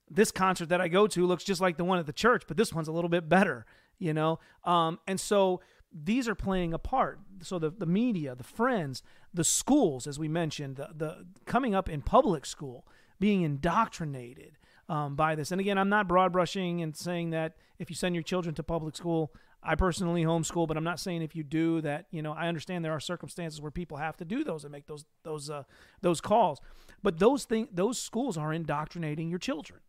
[0.10, 2.58] this concert that I go to looks just like the one at the church, but
[2.58, 3.66] this one's a little bit better,
[3.99, 4.39] you know?
[4.64, 7.20] Um, and so these are playing a part.
[7.41, 11.89] So the, the media, the friends, the schools, as we mentioned, the, the coming up
[11.89, 12.88] in public school,
[13.20, 14.58] being indoctrinated
[14.89, 15.51] um, by this.
[15.51, 18.64] And again, I'm not broad brushing and saying that if you send your children to
[18.64, 19.34] public school,
[19.66, 22.08] I personally homeschool, but I'm not saying if you do that.
[22.12, 24.88] You know, I understand there are circumstances where people have to do those and make
[24.88, 25.64] those those uh,
[26.01, 26.60] those calls,
[27.01, 29.80] but those thing those schools are indoctrinating your children.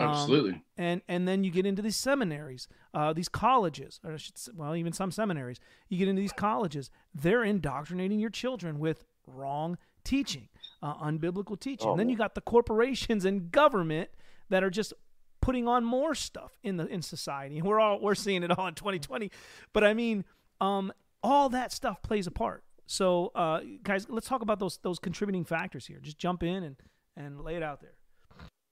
[0.00, 0.52] Absolutely.
[0.52, 4.74] Um, and and then you get into these seminaries, uh, these colleges, or say, well,
[4.76, 5.58] even some seminaries.
[5.88, 10.48] You get into these colleges, they're indoctrinating your children with wrong teaching,
[10.82, 11.88] uh, unbiblical teaching.
[11.88, 11.92] Oh.
[11.92, 14.10] And then you got the corporations and government
[14.48, 14.92] that are just
[15.40, 17.58] putting on more stuff in the in society.
[17.58, 19.30] And we're all we're seeing it all in 2020.
[19.72, 20.24] But I mean,
[20.60, 20.92] um,
[21.22, 22.64] all that stuff plays a part.
[22.86, 25.98] So, uh, guys, let's talk about those those contributing factors here.
[26.02, 26.76] Just jump in and
[27.16, 27.94] and lay it out there.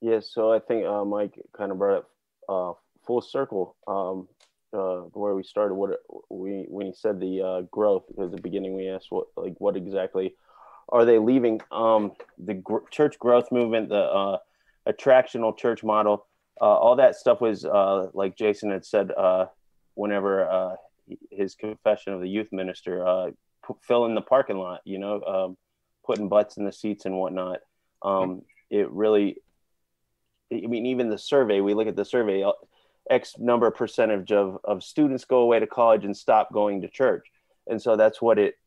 [0.01, 2.11] Yeah, so I think uh, Mike kind of brought up
[2.49, 2.73] uh,
[3.07, 4.29] full circle um,
[4.73, 5.75] uh, where we started.
[5.75, 9.27] What we when he said the uh, growth, because at the beginning we asked what
[9.37, 10.35] like what exactly
[10.91, 11.61] are they leaving?
[11.73, 14.39] Um, the gr- church growth movement, the uh,
[14.89, 16.27] attractional church model,
[16.61, 17.65] uh, all that stuff was
[18.15, 19.11] like Jason had said.
[19.95, 20.77] whenever
[21.31, 23.33] his confession of the youth minister,
[23.83, 25.57] fill in the parking lot, you know, um,
[26.05, 27.59] putting butts in the seats and whatnot.
[28.03, 29.39] Um, it really
[30.53, 32.53] I mean, even the survey, we look at the survey, uh,
[33.11, 37.27] X number percentage of, of students go away to college and stop going to church.
[37.67, 38.59] And so that's what it,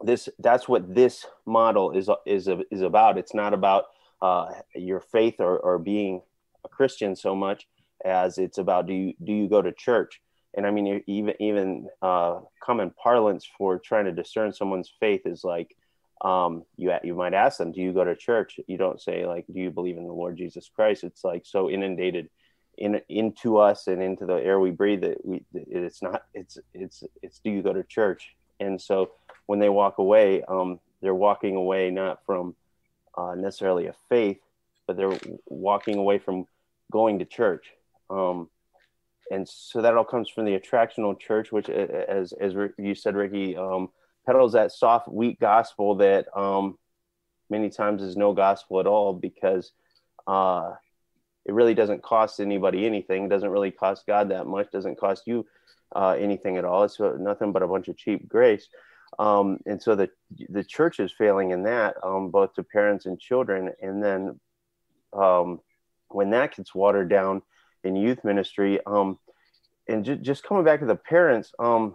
[0.00, 3.18] this, that's what this model is, is, is about.
[3.18, 3.84] It's not about
[4.22, 6.22] uh, your faith or, or being
[6.64, 7.66] a Christian so much
[8.04, 10.20] as it's about, do you, do you go to church?
[10.54, 15.44] And I mean, even, even uh, common parlance for trying to discern someone's faith is
[15.44, 15.76] like,
[16.22, 19.46] um, you you might ask them, "Do you go to church?" You don't say like,
[19.46, 22.30] "Do you believe in the Lord Jesus Christ?" It's like so inundated
[22.78, 27.02] in into us and into the air we breathe that we it's not it's it's
[27.22, 28.34] it's do you go to church?
[28.60, 29.12] And so
[29.46, 32.54] when they walk away, um, they're walking away not from
[33.16, 34.40] uh, necessarily a faith,
[34.86, 36.46] but they're walking away from
[36.90, 37.66] going to church.
[38.10, 38.48] Um,
[39.30, 43.56] and so that all comes from the attractional church, which, as as you said, Ricky,
[43.56, 43.90] um,
[44.26, 46.76] peddles that soft, weak gospel that um,
[47.48, 49.72] many times is no gospel at all because
[50.26, 50.72] uh,
[51.44, 53.28] it really doesn't cost anybody anything.
[53.28, 54.70] Doesn't really cost God that much.
[54.72, 55.46] Doesn't cost you
[55.94, 56.84] uh, anything at all.
[56.84, 58.68] It's nothing but a bunch of cheap grace.
[59.18, 60.10] Um, and so the
[60.48, 63.70] the church is failing in that, um, both to parents and children.
[63.80, 64.40] And then
[65.12, 65.60] um,
[66.08, 67.42] when that gets watered down
[67.84, 69.18] in youth ministry, um,
[69.88, 71.94] and ju- just coming back to the parents, um,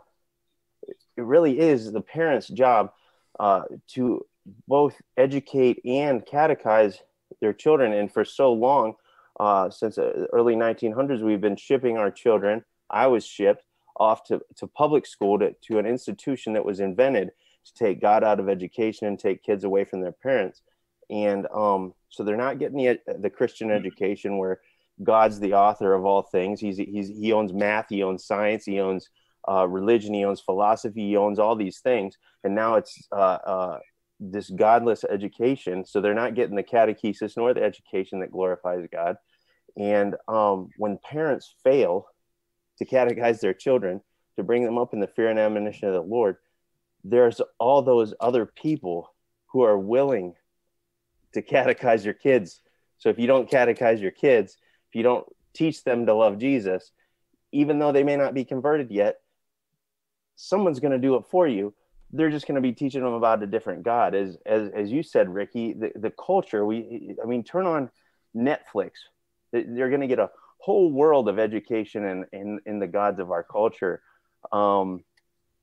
[1.17, 2.91] it really is the parents' job
[3.39, 4.25] uh, to
[4.67, 6.97] both educate and catechize
[7.39, 7.93] their children.
[7.93, 8.95] And for so long,
[9.39, 12.63] uh, since the early 1900s, we've been shipping our children.
[12.89, 13.63] I was shipped
[13.95, 17.31] off to, to public school to, to an institution that was invented
[17.65, 20.61] to take God out of education and take kids away from their parents.
[21.09, 24.61] And um, so they're not getting the, the Christian education where
[25.03, 26.59] God's the author of all things.
[26.59, 29.09] He's, he's, he owns math, he owns science, he owns
[29.49, 32.17] uh, religion, he owns philosophy, he owns all these things.
[32.43, 33.79] And now it's uh, uh,
[34.19, 35.85] this godless education.
[35.85, 39.17] So they're not getting the catechesis nor the education that glorifies God.
[39.77, 42.07] And um, when parents fail
[42.77, 44.01] to catechize their children,
[44.37, 46.37] to bring them up in the fear and admonition of the Lord,
[47.03, 49.13] there's all those other people
[49.47, 50.33] who are willing
[51.33, 52.61] to catechize your kids.
[52.97, 54.57] So if you don't catechize your kids,
[54.89, 56.91] if you don't teach them to love Jesus,
[57.51, 59.20] even though they may not be converted yet,
[60.35, 61.73] someone's going to do it for you.
[62.11, 64.15] They're just going to be teaching them about a different God.
[64.15, 66.65] As as as you said, Ricky, the, the culture.
[66.65, 67.89] We, I mean, turn on
[68.35, 68.91] Netflix.
[69.53, 70.29] They're going to get a
[70.59, 74.01] whole world of education in in, in the gods of our culture.
[74.51, 75.03] Um,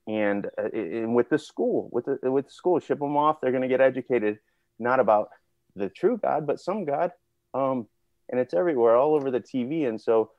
[0.07, 3.41] and, uh, and with the school, with the with the school, ship them off.
[3.41, 4.39] They're going to get educated
[4.79, 5.29] not about
[5.75, 7.11] the true God, but some God.
[7.53, 7.87] Um,
[8.29, 9.87] and it's everywhere, all over the TV.
[9.87, 10.31] And so,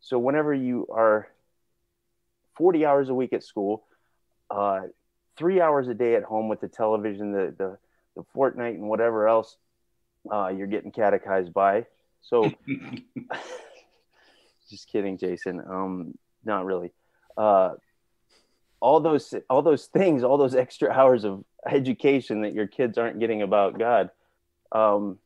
[0.00, 1.28] so whenever you are
[2.56, 3.84] 40 hours a week at school,
[4.50, 4.82] uh,
[5.36, 7.78] three hours a day at home with the television, the the,
[8.16, 9.56] the Fortnite and whatever else
[10.32, 11.86] uh, you're getting catechized by.
[12.22, 12.52] So,
[14.70, 15.60] just kidding, Jason.
[15.60, 16.92] Um, not really.
[17.36, 17.74] Uh,
[18.80, 23.18] all those all those things, all those extra hours of education that your kids aren't
[23.18, 24.10] getting about God.
[24.72, 25.18] Um,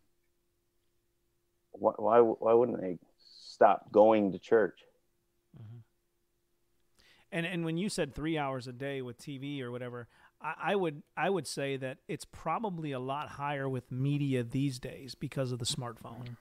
[1.73, 4.79] why, why, why wouldn't they stop going to church?
[7.31, 10.09] And and when you said three hours a day with TV or whatever,
[10.41, 14.79] I, I, would I would say that it's probably a lot higher with media these
[14.79, 16.23] days because of the smartphone.
[16.23, 16.35] Mm-hmm.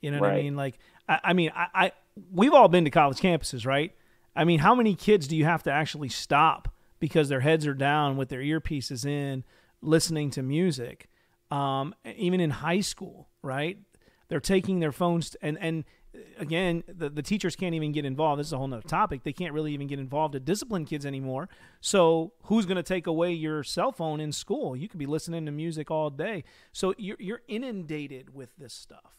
[0.00, 0.38] You know what right.
[0.38, 0.56] I mean?
[0.56, 1.92] Like I, I mean I, I
[2.32, 3.92] we've all been to college campuses, right?
[4.34, 6.68] I mean, how many kids do you have to actually stop
[6.98, 9.44] because their heads are down with their earpieces in,
[9.80, 11.08] listening to music?
[11.50, 13.78] Um, even in high school, right?
[14.28, 15.84] they're taking their phones and and
[16.38, 18.40] again the, the teachers can't even get involved.
[18.40, 19.22] This is a whole nother topic.
[19.22, 21.48] They can't really even get involved to discipline kids anymore.
[21.80, 24.76] So who's going to take away your cell phone in school?
[24.76, 26.44] You could be listening to music all day.
[26.72, 29.16] So you're, you're inundated with this stuff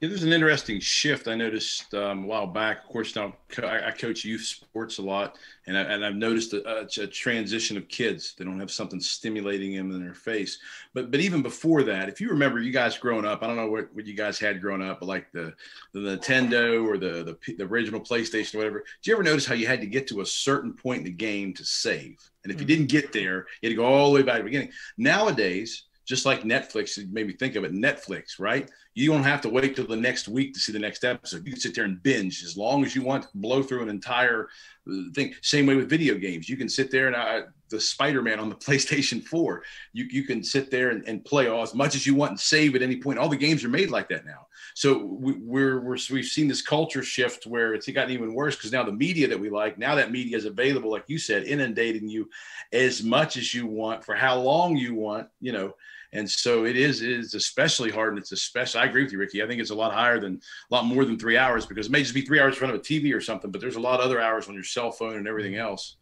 [0.00, 2.84] yeah, there's an interesting shift I noticed um, a while back.
[2.84, 3.34] Of course, now
[3.64, 5.36] I, coach youth sports a lot,
[5.66, 8.34] and, I, and I've noticed a, a, transition of kids.
[8.38, 10.60] They don't have something stimulating them in their face.
[10.94, 13.68] But but even before that, if you remember, you guys growing up, I don't know
[13.70, 15.52] what, what you guys had growing up, but like the
[15.92, 18.84] the Nintendo or the, the the original PlayStation or whatever.
[19.02, 21.10] Did you ever notice how you had to get to a certain point in the
[21.10, 22.18] game to save?
[22.44, 22.84] And if you mm-hmm.
[22.84, 24.70] didn't get there, you had to go all the way back to the beginning.
[24.96, 27.72] Nowadays, just like Netflix, it made me think of it.
[27.72, 28.70] Netflix, right?
[28.94, 31.44] You don't have to wait till the next week to see the next episode.
[31.44, 34.48] You can sit there and binge as long as you want, blow through an entire
[34.90, 35.34] uh, thing.
[35.42, 36.48] Same way with video games.
[36.48, 40.24] You can sit there and uh, the Spider Man on the PlayStation 4, you, you
[40.24, 42.80] can sit there and, and, play all as much as you want and save at
[42.80, 43.18] any point.
[43.18, 44.46] All the games are made like that now.
[44.74, 48.72] So we, we're, we're we've seen this culture shift where it's gotten even worse because
[48.72, 52.08] now the media that we like, now that media is available, like you said, inundating
[52.08, 52.30] you
[52.72, 55.74] as much as you want for how long you want, you know
[56.12, 58.80] and so it is it is especially hard, and it's especially.
[58.80, 59.42] I agree with you, Ricky.
[59.42, 60.40] I think it's a lot higher than
[60.70, 62.74] a lot more than three hours because it may just be three hours in front
[62.74, 64.90] of a TV or something, but there's a lot of other hours on your cell
[64.90, 65.96] phone and everything else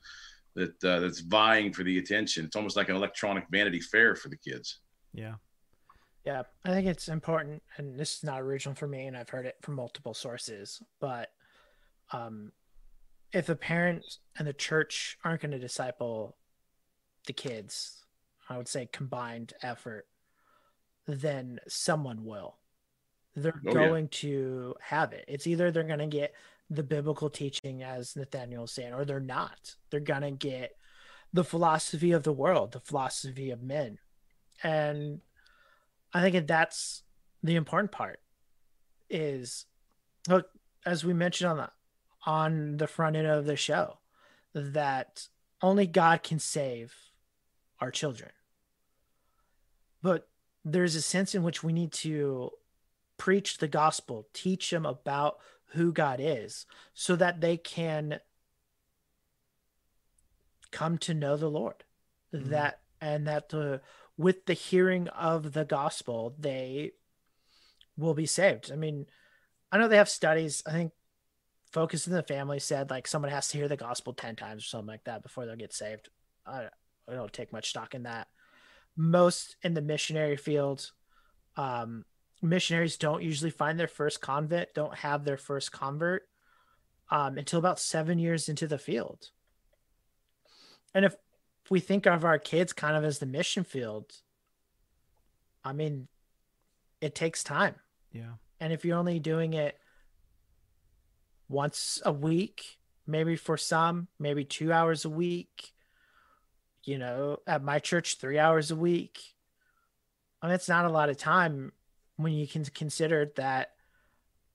[0.55, 2.45] that uh, that's vying for the attention.
[2.45, 4.79] It's almost like an electronic Vanity Fair for the kids.
[5.13, 5.35] Yeah.
[6.25, 9.47] Yeah, I think it's important, and this is not original for me, and I've heard
[9.47, 10.83] it from multiple sources.
[10.99, 11.31] But
[12.13, 12.51] um,
[13.33, 16.37] if the parents and the church aren't going to disciple
[17.29, 18.06] the kids,
[18.49, 20.07] I would say combined effort,
[21.07, 22.57] then someone will.
[23.35, 24.19] They're oh, going yeah.
[24.21, 25.25] to have it.
[25.29, 26.35] It's either they're going to get
[26.71, 29.77] the biblical teaching, as Nathaniel was saying, or they're not.
[29.91, 30.73] They're going to get
[31.33, 33.99] the philosophy of the world, the philosophy of men.
[34.63, 35.21] And
[36.15, 37.03] I think that's
[37.43, 38.21] the important part
[39.09, 39.67] is
[40.29, 40.49] look,
[40.85, 41.71] as we mentioned on the
[42.25, 43.99] on the front end of the show,
[44.55, 45.29] that
[45.63, 46.95] only God can save
[47.81, 48.31] our children.
[50.03, 50.29] But
[50.65, 52.51] there's a sense in which we need to
[53.19, 55.39] preach the gospel, teach them about
[55.73, 58.21] who God is, so that they can
[60.71, 61.85] come to know the Lord.
[62.35, 62.51] Mm-hmm.
[62.51, 63.79] That and that uh,
[64.17, 66.93] with the hearing of the gospel, they
[67.97, 68.71] will be saved.
[68.73, 69.07] I mean,
[69.71, 70.63] I know they have studies.
[70.67, 70.93] I think
[71.73, 74.67] Focus in the Family said like someone has to hear the gospel 10 times or
[74.67, 76.09] something like that before they'll get saved.
[76.47, 76.69] I,
[77.09, 78.29] I don't take much stock in that
[78.97, 80.91] most in the missionary field,
[81.57, 82.05] um,
[82.43, 86.23] missionaries don't usually find their first convert, don't have their first convert
[87.11, 89.31] um, until about seven years into the field.
[90.95, 91.15] And if
[91.71, 94.13] we think of our kids kind of as the mission field,
[95.63, 96.09] I mean,
[97.01, 97.75] it takes time.
[98.13, 98.35] Yeah.
[98.61, 99.77] And if you're only doing it
[101.49, 105.75] once a week, maybe for some, maybe two hours a week,
[106.87, 109.19] you know, at my church, three hours a week.
[110.41, 111.73] I mean, it's not a lot of time
[112.17, 113.73] when you can consider that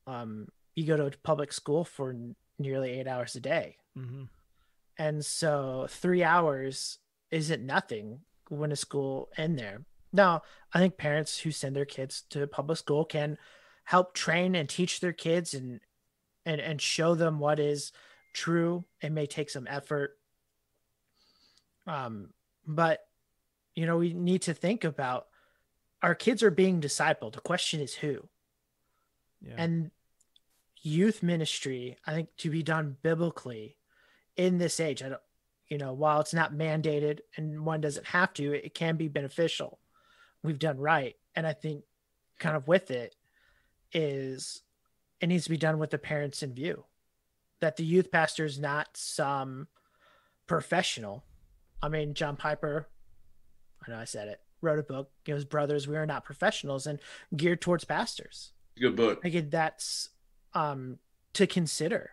[0.07, 2.15] um, you go to public school for
[2.57, 3.77] nearly eight hours a day.
[3.97, 4.23] Mm-hmm.
[4.97, 6.99] And so three hours
[7.32, 8.19] isn't nothing
[8.49, 9.84] when a school in there.
[10.13, 13.38] Now, I think parents who send their kids to public school can
[13.86, 15.79] help train and teach their kids and
[16.45, 17.91] and and show them what is
[18.34, 18.86] true.
[19.01, 20.17] It may take some effort.
[21.88, 22.29] Um,
[22.65, 22.99] but
[23.75, 25.27] you know, we need to think about
[26.01, 27.34] our kids are being discipled.
[27.34, 28.27] The question is who.
[29.41, 29.55] Yeah.
[29.57, 29.91] And
[30.82, 33.77] youth ministry, I think, to be done biblically
[34.36, 35.21] in this age, I don't,
[35.67, 39.79] you know, while it's not mandated and one doesn't have to, it can be beneficial.
[40.43, 41.15] We've done right.
[41.36, 41.84] And I think
[42.39, 43.15] kind of with it
[43.93, 44.61] is
[45.19, 46.86] it needs to be done with the parents in view
[47.59, 49.67] that the youth pastor is not some
[50.47, 51.23] professional.
[51.82, 52.88] I mean, John Piper,
[53.86, 56.86] I know I said it, wrote a book, it was Brothers, We Are Not Professionals,
[56.88, 56.99] and
[57.36, 58.51] geared towards pastors.
[58.79, 59.21] Good book.
[59.23, 60.09] I get that's
[60.53, 60.99] um,
[61.34, 62.11] to consider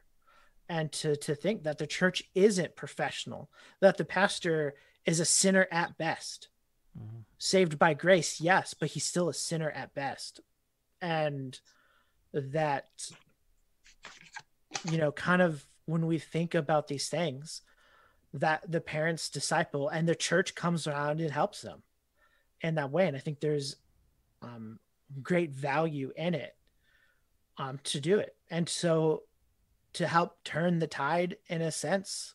[0.69, 3.51] and to, to think that the church isn't professional,
[3.81, 6.49] that the pastor is a sinner at best.
[6.99, 7.21] Mm-hmm.
[7.39, 10.41] Saved by grace, yes, but he's still a sinner at best.
[11.01, 11.59] And
[12.33, 12.89] that,
[14.91, 17.63] you know, kind of when we think about these things,
[18.41, 21.83] that the parents disciple and the church comes around and helps them
[22.61, 23.07] in that way.
[23.07, 23.77] And I think there's
[24.43, 24.79] um,
[25.23, 26.57] great value in it
[27.57, 28.37] um, to do it.
[28.51, 29.23] And so
[29.95, 32.35] to help turn the tide in a sense,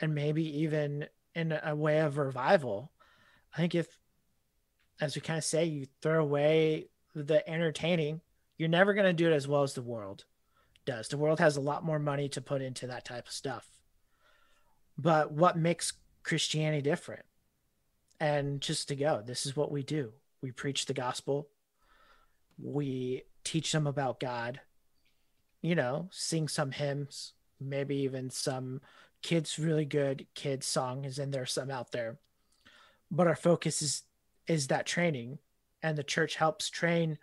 [0.00, 2.92] and maybe even in a way of revival,
[3.52, 3.98] I think if,
[5.00, 8.20] as we kind of say, you throw away the entertaining,
[8.56, 10.24] you're never going to do it as well as the world
[10.84, 11.08] does.
[11.08, 13.68] The world has a lot more money to put into that type of stuff.
[14.96, 15.92] But what makes
[16.22, 17.24] Christianity different?
[18.20, 20.12] And just to go, this is what we do.
[20.40, 21.48] We preach the gospel.
[22.62, 24.60] We teach them about God,
[25.60, 28.80] you know, sing some hymns, maybe even some
[29.22, 32.18] kids really good kids song is in there some out there.
[33.10, 34.02] But our focus is
[34.46, 35.38] is that training
[35.82, 37.18] and the church helps train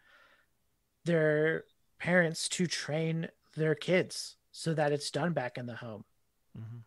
[1.06, 1.66] their
[2.00, 6.04] parents to train their kids so that it's done back in the home.
[6.58, 6.78] Mm-hmm.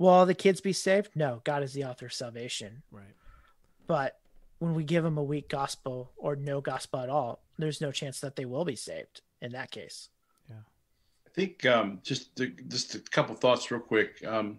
[0.00, 1.10] Will all the kids be saved?
[1.14, 2.82] No, God is the author of salvation.
[2.90, 3.04] Right.
[3.86, 4.18] But
[4.58, 8.18] when we give them a weak gospel or no gospel at all, there's no chance
[8.20, 10.08] that they will be saved in that case.
[10.48, 10.62] Yeah.
[11.26, 14.24] I think um, just to, just a couple thoughts real quick.
[14.26, 14.58] Um,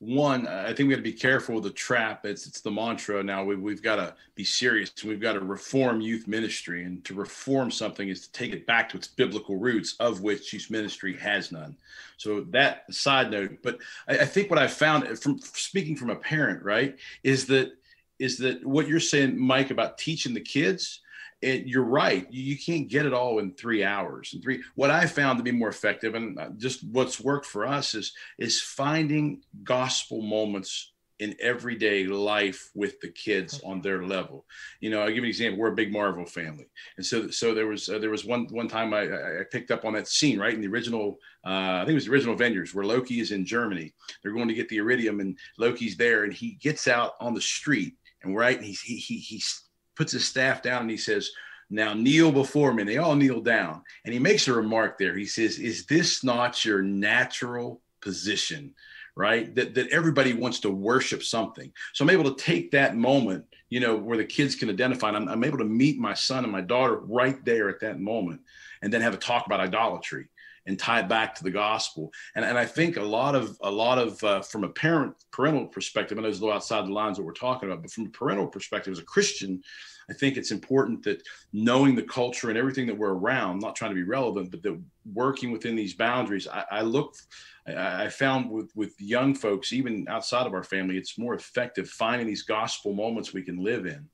[0.00, 2.24] one, I think we got to be careful with the trap.
[2.24, 3.42] It's it's the mantra now.
[3.42, 4.92] We, we've got to be serious.
[5.02, 8.88] We've got to reform youth ministry, and to reform something is to take it back
[8.90, 11.76] to its biblical roots, of which youth ministry has none.
[12.16, 13.58] So that side note.
[13.62, 17.46] But I, I think what I found uh, from speaking from a parent, right, is
[17.46, 17.72] that
[18.20, 21.00] is that what you're saying, Mike, about teaching the kids
[21.40, 22.26] it, you're right.
[22.30, 24.32] You, you, can't get it all in three hours.
[24.34, 27.66] And three, what I found to be more effective, and uh, just what's worked for
[27.66, 34.46] us is is finding gospel moments in everyday life with the kids on their level.
[34.80, 35.58] You know, I'll give you an example.
[35.58, 36.66] We're a big Marvel family,
[36.96, 39.84] and so so there was uh, there was one one time I, I picked up
[39.84, 41.18] on that scene right in the original.
[41.46, 43.94] Uh, I think it was the original Avengers where Loki is in Germany.
[44.22, 47.40] They're going to get the Iridium, and Loki's there, and he gets out on the
[47.40, 49.67] street, and right, and he's he he he's
[49.98, 51.30] puts his staff down and he says,
[51.68, 52.82] Now kneel before me.
[52.82, 53.82] And they all kneel down.
[54.04, 55.14] And he makes a remark there.
[55.14, 58.74] He says, Is this not your natural position?
[59.14, 59.52] Right?
[59.56, 61.72] That, that everybody wants to worship something.
[61.92, 65.08] So I'm able to take that moment, you know, where the kids can identify.
[65.08, 67.98] And I'm, I'm able to meet my son and my daughter right there at that
[67.98, 68.40] moment
[68.80, 70.28] and then have a talk about idolatry
[70.68, 72.12] and tie it back to the gospel.
[72.36, 75.66] And, and I think a lot of a lot of uh, from a parent parental
[75.66, 78.06] perspective, I know it's a little outside the lines that we're talking about, but from
[78.06, 79.62] a parental perspective, as a Christian,
[80.10, 83.90] I think it's important that knowing the culture and everything that we're around, not trying
[83.90, 84.80] to be relevant, but that
[85.12, 87.16] working within these boundaries, I, I look.
[87.66, 92.26] I found with with young folks, even outside of our family, it's more effective finding
[92.26, 94.08] these gospel moments we can live in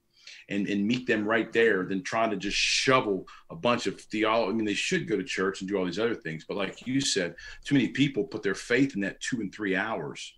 [0.48, 4.50] and, and meet them right there than trying to just shovel a bunch of theology.
[4.50, 6.86] I mean, they should go to church and do all these other things, but like
[6.86, 7.34] you said,
[7.64, 10.34] too many people put their faith in that two and three hours.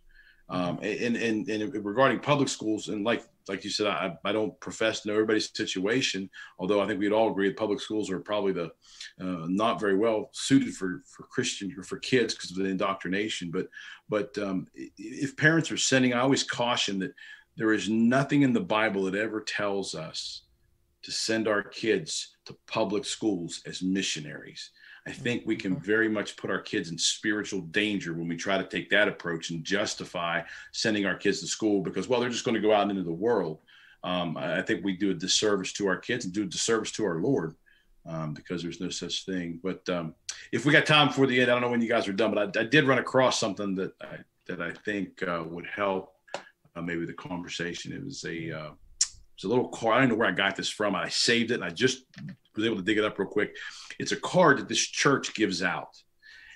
[0.48, 4.59] Um, and, and, and regarding public schools, and like like you said, I, I don't
[4.61, 6.28] profess to know everybody's situation,
[6.59, 8.72] although I think we'd all agree that public schools are probably the
[9.20, 13.50] uh, not very well suited for for Christian or for kids because of the indoctrination.
[13.50, 13.68] But
[14.09, 17.14] but um, if parents are sending, I always caution that
[17.57, 20.42] there is nothing in the Bible that ever tells us
[21.02, 24.70] to send our kids to public schools as missionaries.
[25.07, 25.84] I think we can mm-hmm.
[25.84, 29.50] very much put our kids in spiritual danger when we try to take that approach
[29.50, 30.42] and justify
[30.72, 33.12] sending our kids to school because, well, they're just going to go out into the
[33.12, 33.61] world.
[34.02, 37.04] Um, I think we do a disservice to our kids and do a disservice to
[37.04, 37.54] our Lord
[38.04, 39.61] um, because there's no such thing.
[39.62, 40.14] But um,
[40.52, 42.34] if we got time before the end, I don't know when you guys are done,
[42.34, 46.15] but I, I did run across something that I, that I think uh, would help
[46.82, 47.92] maybe the conversation.
[47.92, 48.70] It was a uh,
[49.34, 49.96] it's a little card.
[49.96, 50.94] I don't know where I got this from.
[50.94, 52.04] I saved it and I just
[52.56, 53.54] was able to dig it up real quick.
[53.98, 55.94] It's a card that this church gives out.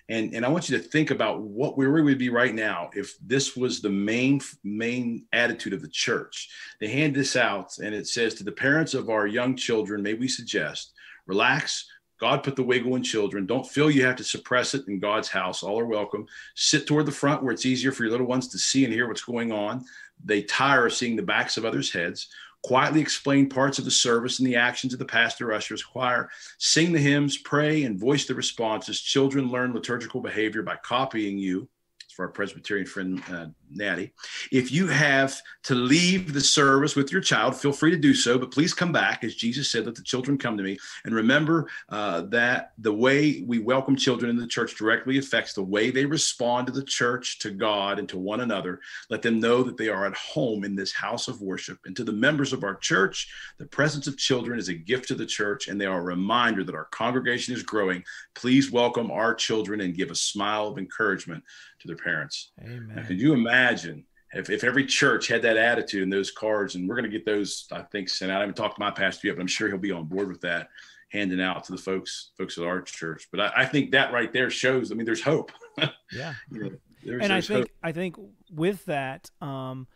[0.09, 2.91] And, and I want you to think about what where we would be right now
[2.95, 6.49] if this was the main main attitude of the church.
[6.81, 10.15] They hand this out and it says to the parents of our young children, may
[10.15, 10.93] we suggest,
[11.27, 11.87] relax,
[12.21, 13.47] God put the wiggle in children.
[13.47, 15.63] Don't feel you have to suppress it in God's house.
[15.63, 16.27] All are welcome.
[16.55, 19.09] Sit toward the front where it's easier for your little ones to see and hear
[19.09, 19.85] what's going on.
[20.25, 22.29] They tire of seeing the backs of others' heads
[22.63, 26.93] quietly explain parts of the service and the actions of the pastor, ushers, choir, sing
[26.93, 29.01] the hymns, pray, and voice the responses.
[29.01, 31.69] Children learn liturgical behavior by copying you
[32.11, 34.13] for our Presbyterian friend uh, Natty.
[34.51, 38.39] If you have to leave the service with your child, feel free to do so,
[38.39, 39.25] but please come back.
[39.25, 40.79] As Jesus said, let the children come to me.
[41.05, 45.63] And remember uh, that the way we welcome children in the church directly affects the
[45.63, 48.81] way they respond to the church, to God, and to one another.
[49.09, 51.79] Let them know that they are at home in this house of worship.
[51.85, 55.15] And to the members of our church, the presence of children is a gift to
[55.15, 58.03] the church, and they are a reminder that our congregation is growing.
[58.35, 61.45] Please welcome our children and give a smile of encouragement
[61.81, 62.53] to their parents.
[62.61, 62.93] Amen.
[62.95, 66.89] Now, could you imagine if, if every church had that attitude and those cards, and
[66.89, 68.39] we're going to get those, I think, sent out.
[68.39, 70.41] I haven't talked to my pastor yet, but I'm sure he'll be on board with
[70.43, 70.69] that,
[71.09, 73.29] handing out to the folks, folks at our church.
[73.33, 74.93] But I, I think that right there shows.
[74.93, 75.51] I mean, there's hope.
[76.13, 76.35] yeah.
[76.51, 76.71] you know,
[77.05, 77.77] there's, and there's I think hope.
[77.83, 78.17] I think
[78.53, 79.89] with that, um,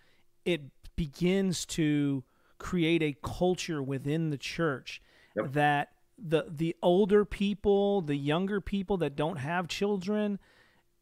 [0.45, 0.63] it
[0.97, 2.25] begins to
[2.59, 5.03] create a culture within the church
[5.37, 5.53] yep.
[5.53, 10.39] that the the older people, the younger people that don't have children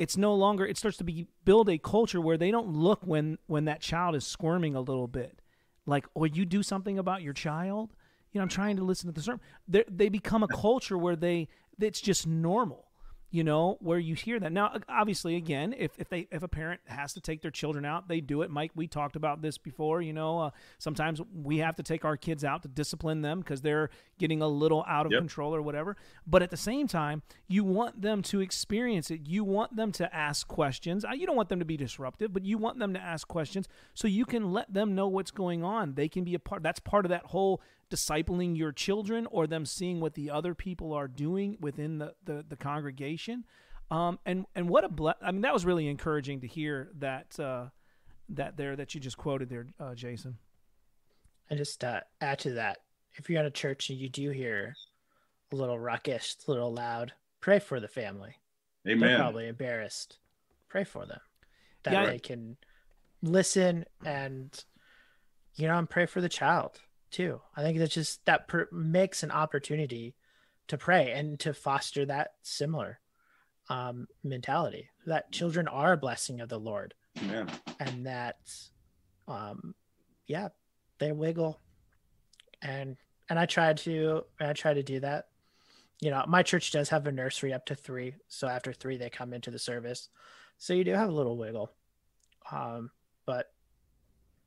[0.02, 3.38] it's no longer it starts to be build a culture where they don't look when
[3.46, 5.40] when that child is squirming a little bit.
[5.86, 7.94] Like or you do something about your child?
[8.32, 9.40] You know i'm trying to listen to the sermon.
[9.68, 11.48] They they become a culture where they
[11.78, 12.88] it's just normal
[13.32, 14.52] you know, where you hear that.
[14.52, 18.06] Now, obviously, again, if, if they if a parent has to take their children out,
[18.06, 18.50] they do it.
[18.50, 20.02] Mike, we talked about this before.
[20.02, 23.62] You know, uh, sometimes we have to take our kids out to discipline them because
[23.62, 25.22] they're getting a little out of yep.
[25.22, 25.96] control or whatever.
[26.26, 29.22] But at the same time, you want them to experience it.
[29.26, 31.06] You want them to ask questions.
[31.16, 34.08] You don't want them to be disruptive, but you want them to ask questions so
[34.08, 35.94] you can let them know what's going on.
[35.94, 36.62] They can be a part.
[36.62, 37.62] That's part of that whole
[37.92, 42.42] discipling your children or them seeing what the other people are doing within the, the,
[42.48, 43.44] the congregation.
[43.90, 47.38] Um, and, and what a, ble- I mean, that was really encouraging to hear that,
[47.38, 47.66] uh,
[48.30, 50.38] that there, that you just quoted there, uh, Jason.
[51.50, 52.78] And just uh, add to that,
[53.14, 54.74] if you're at a church and you do hear
[55.52, 57.12] a little ruckus, a little loud,
[57.42, 58.36] pray for the family.
[58.88, 59.00] Amen.
[59.00, 60.18] They're probably embarrassed.
[60.70, 61.20] Pray for them
[61.82, 62.06] that yeah.
[62.06, 62.56] they can
[63.20, 64.64] listen and,
[65.56, 66.80] you know, and pray for the child
[67.12, 67.40] too.
[67.56, 70.14] I think that's just that per- makes an opportunity
[70.68, 72.98] to pray and to foster that similar
[73.68, 76.94] um, mentality that children are a blessing of the Lord.
[77.14, 77.46] Yeah.
[77.78, 78.38] And that,
[79.28, 79.74] um,
[80.26, 80.48] yeah,
[80.98, 81.60] they wiggle,
[82.62, 82.96] and
[83.28, 85.28] and I try to I try to do that.
[86.00, 89.10] You know, my church does have a nursery up to three, so after three they
[89.10, 90.08] come into the service,
[90.58, 91.70] so you do have a little wiggle.
[92.50, 92.90] Um,
[93.26, 93.52] but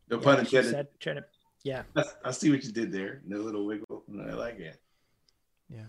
[0.10, 0.72] no pun intended.
[0.72, 1.26] Said, trying to
[1.66, 1.82] yeah.
[2.24, 3.22] I, see what you did there.
[3.26, 4.04] No little wiggle.
[4.22, 4.80] I like it.
[5.68, 5.86] Yeah.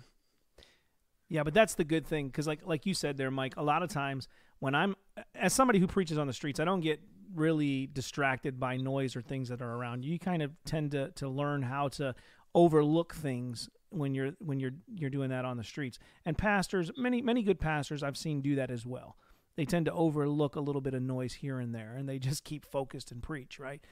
[1.28, 3.54] Yeah, but that's the good thing because, like, like you said there, Mike.
[3.58, 4.26] A lot of times
[4.58, 4.96] when I'm,
[5.34, 7.00] as somebody who preaches on the streets, I don't get
[7.34, 10.12] really distracted by noise or things that are around you.
[10.12, 12.14] You kind of tend to to learn how to
[12.54, 15.98] overlook things when you're when you're you're doing that on the streets.
[16.24, 19.16] And pastors, many many good pastors I've seen do that as well.
[19.56, 22.44] They tend to overlook a little bit of noise here and there, and they just
[22.44, 23.82] keep focused and preach, right?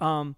[0.00, 0.36] Um,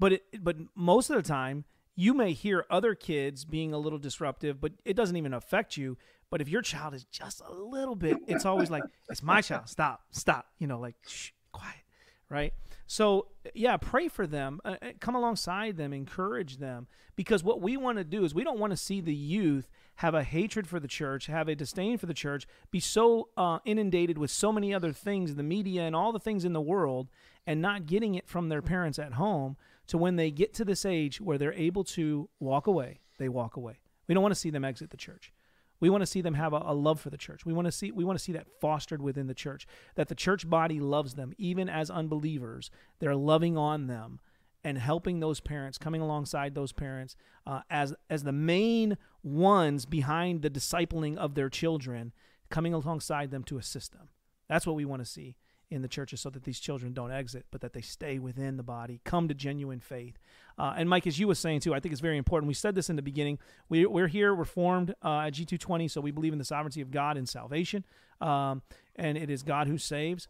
[0.00, 1.64] but it, but most of the time,
[1.94, 5.98] you may hear other kids being a little disruptive, but it doesn't even affect you.
[6.30, 9.68] But if your child is just a little bit, it's always like, it's my child.
[9.68, 10.46] Stop, stop.
[10.58, 11.82] You know, like, shh, quiet,
[12.30, 12.54] right?
[12.86, 14.60] So, yeah, pray for them.
[14.64, 16.86] Uh, uh come alongside them, encourage them.
[17.16, 20.14] Because what we want to do is we don't want to see the youth have
[20.14, 24.16] a hatred for the church, have a disdain for the church, be so uh, inundated
[24.16, 27.08] with so many other things, the media and all the things in the world,
[27.46, 29.58] and not getting it from their parents at home
[29.90, 33.56] to when they get to this age where they're able to walk away, they walk
[33.56, 33.80] away.
[34.06, 35.32] We don't want to see them exit the church.
[35.80, 37.44] We want to see them have a, a, love for the church.
[37.44, 39.66] We want to see we want to see that fostered within the church.
[39.96, 42.70] That the church body loves them, even as unbelievers.
[42.98, 44.20] They're loving on them,
[44.62, 50.42] and helping those parents, coming alongside those parents uh, as as the main ones behind
[50.42, 52.12] the discipling of their children,
[52.50, 54.10] coming alongside them to assist them.
[54.48, 55.36] That's what we want to see
[55.70, 58.62] in the churches, so that these children don't exit, but that they stay within the
[58.62, 60.18] body, come to genuine faith.
[60.58, 62.48] Uh, and Mike, as you were saying too, I think it's very important.
[62.48, 63.38] We said this in the beginning.
[63.68, 66.90] We, we're here, we're formed uh, at G220, so we believe in the sovereignty of
[66.90, 67.84] God in salvation,
[68.20, 68.62] um,
[68.96, 70.28] and it is God who saves.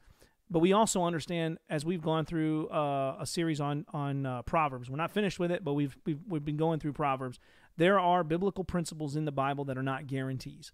[0.50, 4.90] But we also understand, as we've gone through uh, a series on on uh, Proverbs,
[4.90, 7.38] we're not finished with it, but we've, we've we've been going through Proverbs.
[7.76, 10.72] There are biblical principles in the Bible that are not guarantees.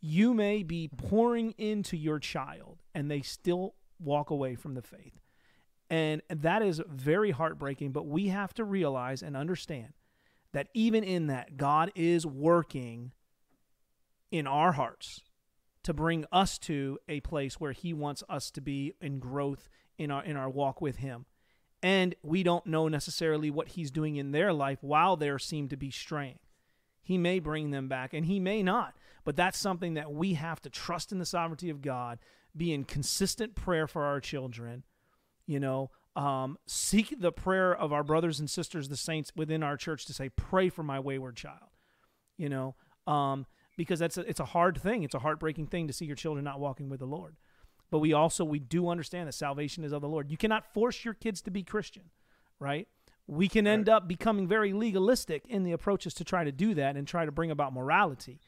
[0.00, 3.74] You may be pouring into your child, and they still
[4.04, 5.20] walk away from the faith,
[5.90, 7.92] and that is very heartbreaking.
[7.92, 9.94] But we have to realize and understand
[10.52, 13.12] that even in that, God is working
[14.30, 15.20] in our hearts
[15.84, 19.68] to bring us to a place where he wants us to be in growth
[19.98, 21.26] in our in our walk with him.
[21.82, 25.76] And we don't know necessarily what he's doing in their life while there seem to
[25.76, 26.38] be straying.
[27.02, 28.94] He may bring them back and he may not.
[29.24, 32.18] But that's something that we have to trust in the sovereignty of God,
[32.56, 34.84] be in consistent prayer for our children,
[35.46, 39.76] you know, um, seek the prayer of our brothers and sisters, the saints within our
[39.76, 41.70] church, to say, "Pray for my wayward child,"
[42.36, 42.76] you know,
[43.06, 45.02] um, because that's a, it's a hard thing.
[45.02, 47.36] It's a heartbreaking thing to see your children not walking with the Lord.
[47.90, 50.30] But we also we do understand that salvation is of the Lord.
[50.30, 52.10] You cannot force your kids to be Christian,
[52.58, 52.88] right?
[53.26, 53.94] We can end right.
[53.94, 57.32] up becoming very legalistic in the approaches to try to do that and try to
[57.32, 58.40] bring about morality.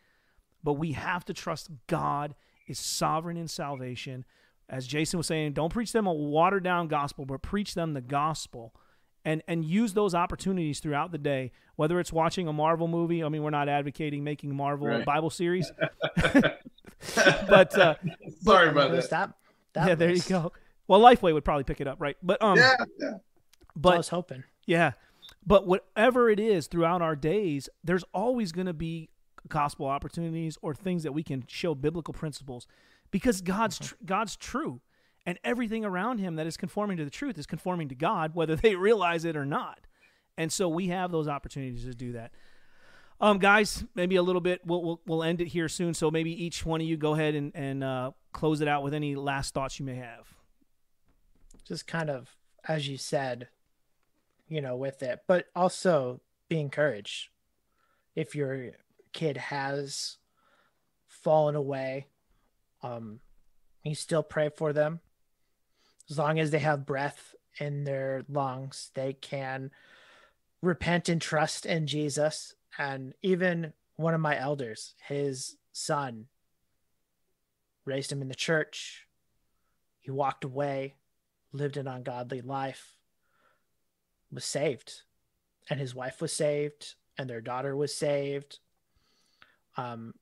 [0.63, 2.35] But we have to trust God
[2.67, 4.25] is sovereign in salvation.
[4.69, 8.01] As Jason was saying, don't preach them a watered down gospel, but preach them the
[8.01, 8.75] gospel
[9.27, 13.29] and and use those opportunities throughout the day whether it's watching a marvel movie i
[13.29, 15.03] mean we're not advocating making marvel right.
[15.03, 15.71] a bible series
[17.15, 17.95] but uh
[18.41, 19.11] sorry about that.
[19.11, 19.33] that,
[19.75, 20.51] that yeah there you go
[20.89, 23.11] well lifeway would probably pick it up right but um yeah, yeah.
[23.75, 24.93] but I was hoping yeah
[25.45, 29.11] but whatever it is throughout our days there's always going to be
[29.49, 32.67] gospel opportunities or things that we can show biblical principles
[33.11, 33.87] because god's mm-hmm.
[33.87, 34.81] tr- god's true
[35.27, 38.55] and everything around him that is conforming to the truth is conforming to God, whether
[38.55, 39.81] they realize it or not.
[40.39, 42.31] And so we have those opportunities to do that.
[43.21, 44.61] Um, guys, maybe a little bit.
[44.65, 45.95] We'll, we'll, we'll end it here soon.
[45.95, 48.93] So maybe each one of you go ahead and and uh, close it out with
[48.93, 50.35] any last thoughts you may have.
[51.67, 52.37] Just kind of
[52.69, 53.49] as you said,
[54.49, 57.31] you know, with it, but also be encouraged.
[58.15, 58.73] If your
[59.17, 60.19] kid has
[61.09, 62.07] fallen away,
[62.83, 63.21] um,
[63.83, 65.01] you still pray for them
[66.09, 69.71] as long as they have breath in their lungs, they can
[70.63, 72.55] repent and trust in Jesus.
[72.79, 76.27] And even one of my elders, his son,
[77.85, 79.07] raised him in the church.
[80.01, 80.95] He walked away,
[81.53, 82.97] lived an ungodly life,
[84.31, 85.03] was saved,
[85.69, 88.59] and his wife was saved, and their daughter was saved.
[89.77, 90.15] Um,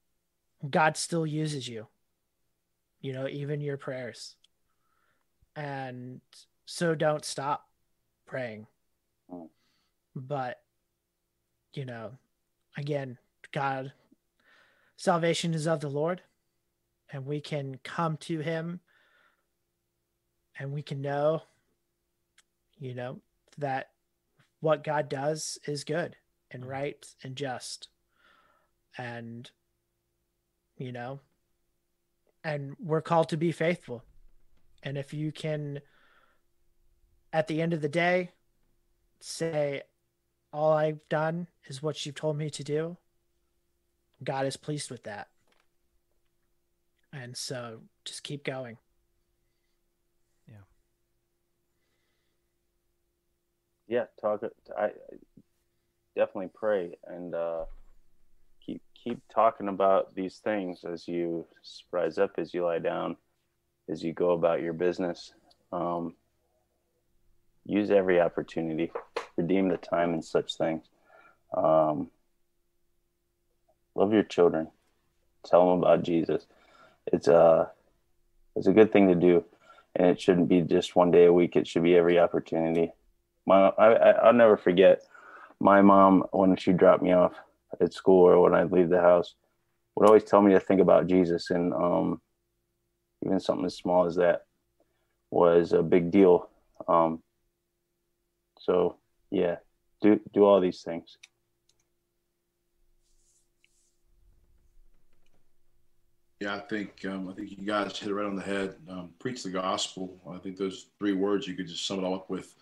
[0.69, 1.87] God still uses you,
[3.01, 4.37] you know, even your prayers
[5.57, 6.21] and
[6.67, 7.69] so don't stop
[8.27, 8.67] praying
[9.33, 9.49] mm.
[10.15, 10.61] but
[11.73, 12.13] you know
[12.77, 13.19] again
[13.53, 13.93] god
[14.97, 16.23] salvation is of the lord
[17.13, 18.81] and we can come to him
[20.59, 21.43] and we can know
[22.79, 23.21] you know
[23.59, 23.91] that
[24.61, 26.17] what god does is good
[26.51, 26.69] and mm.
[26.69, 27.89] right and just
[28.99, 29.51] and
[30.77, 31.21] you know
[32.43, 34.05] and we're called to be faithful
[34.85, 35.81] and if you can,
[37.33, 38.31] at the end of the day,
[39.19, 39.83] say,
[40.53, 42.99] all I've done is what you've told me to do,
[44.23, 45.29] God is pleased with that.
[47.13, 48.77] And so just keep going.
[50.49, 50.57] Yeah.
[53.89, 54.43] Yeah, talk
[54.77, 54.91] I
[56.15, 57.65] definitely pray and uh
[59.05, 61.47] keep talking about these things as you
[61.93, 63.17] rise up as you lie down
[63.89, 65.35] as you go about your business.
[65.73, 66.15] Um,
[67.67, 68.91] use every opportunity,
[69.37, 70.85] redeem the time and such things.
[71.55, 72.11] Um,
[73.95, 74.69] love your children.
[75.45, 76.47] Tell them about Jesus.
[77.13, 77.69] It's a uh,
[78.57, 79.45] it's a good thing to do,
[79.97, 81.57] and it shouldn't be just one day a week.
[81.57, 82.93] It should be every opportunity.
[83.47, 85.03] My I, I'll never forget
[85.61, 87.35] my mom when she dropped me off
[87.81, 89.35] at school or when I leave the house
[89.95, 92.21] would always tell me to think about Jesus and um,
[93.25, 94.43] even something as small as that
[95.31, 96.49] was a big deal.
[96.89, 97.23] Um,
[98.59, 98.97] so
[99.31, 99.57] yeah,
[100.01, 101.17] do do all these things.
[106.41, 108.77] Yeah, I think um, I think you guys hit it right on the head.
[108.89, 110.21] Um, preach the gospel.
[110.31, 112.55] I think those three words you could just sum it all up with.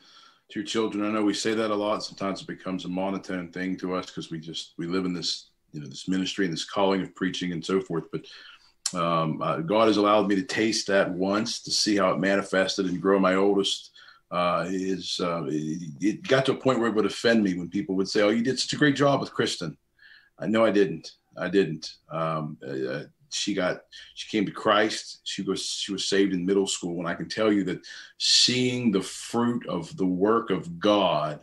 [0.52, 1.04] To children.
[1.04, 2.04] I know we say that a lot.
[2.04, 5.48] Sometimes it becomes a monotone thing to us because we just we live in this
[5.72, 8.04] you know this ministry and this calling of preaching and so forth.
[8.12, 8.26] But
[8.94, 12.86] um, uh, God has allowed me to taste that once to see how it manifested
[12.86, 13.90] and grow my oldest.
[14.30, 17.68] Uh, is uh, it, it, got to a point where it would offend me when
[17.68, 19.76] people would say, "Oh, you did such a great job with Kristen."
[20.38, 21.12] I know I didn't.
[21.36, 21.94] I didn't.
[22.10, 23.04] Um, uh,
[23.34, 23.82] she got
[24.14, 25.20] she came to Christ.
[25.24, 27.80] She was she was saved in middle school, and I can tell you that
[28.18, 31.40] seeing the fruit of the work of God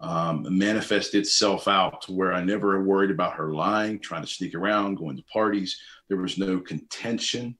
[0.00, 4.54] um, manifest itself out to where I never worried about her lying, trying to sneak
[4.54, 5.80] around, going to parties.
[6.08, 7.56] There was no contention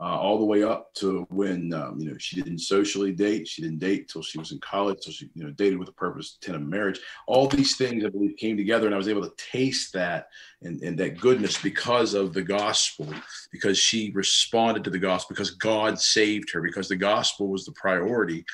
[0.00, 3.46] uh, all the way up to when um, you know she didn't socially date.
[3.46, 4.98] She didn't date till she was in college.
[5.02, 7.00] So she you know dated with a purpose, intent of marriage.
[7.26, 10.28] All these things I believe came together, and I was able to taste that
[10.62, 13.12] and, and that goodness because of the gospel,
[13.52, 17.72] because she responded to the gospel, because God saved her, because the gospel was the
[17.72, 18.44] priority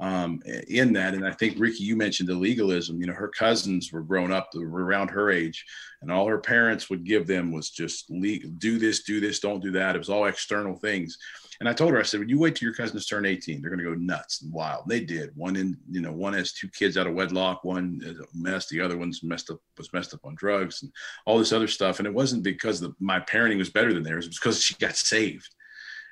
[0.00, 1.14] um, in that.
[1.14, 3.00] And I think Ricky, you mentioned the legalism.
[3.00, 5.64] You know, her cousins were grown up were around her age,
[6.02, 9.70] and all her parents would give them was just do this, do this, don't do
[9.72, 9.94] that.
[9.94, 11.18] It was all external things.
[11.60, 13.70] And I told her, I said, when you wait till your cousins turn 18, they're
[13.70, 14.88] going to go nuts and wild.
[14.88, 15.30] They did.
[15.36, 17.62] One in, you know, one has two kids out of wedlock.
[17.62, 18.68] One is a mess.
[18.68, 20.90] The other one's messed up, was messed up on drugs and
[21.26, 22.00] all this other stuff.
[22.00, 24.24] And it wasn't because the, my parenting was better than theirs.
[24.24, 25.48] It was because she got saved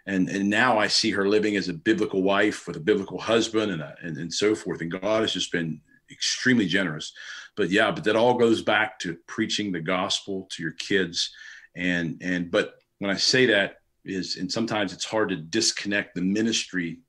[0.06, 3.72] and and now I see her living as a biblical wife with a biblical husband
[3.72, 4.80] and a, and, and so forth.
[4.80, 5.80] And God has just been
[6.10, 7.12] extremely generous.
[7.56, 11.30] But yeah, but that all goes back to preaching the gospel to your kids,
[11.76, 16.22] and and but when I say that is, and sometimes it's hard to disconnect the
[16.22, 17.00] ministry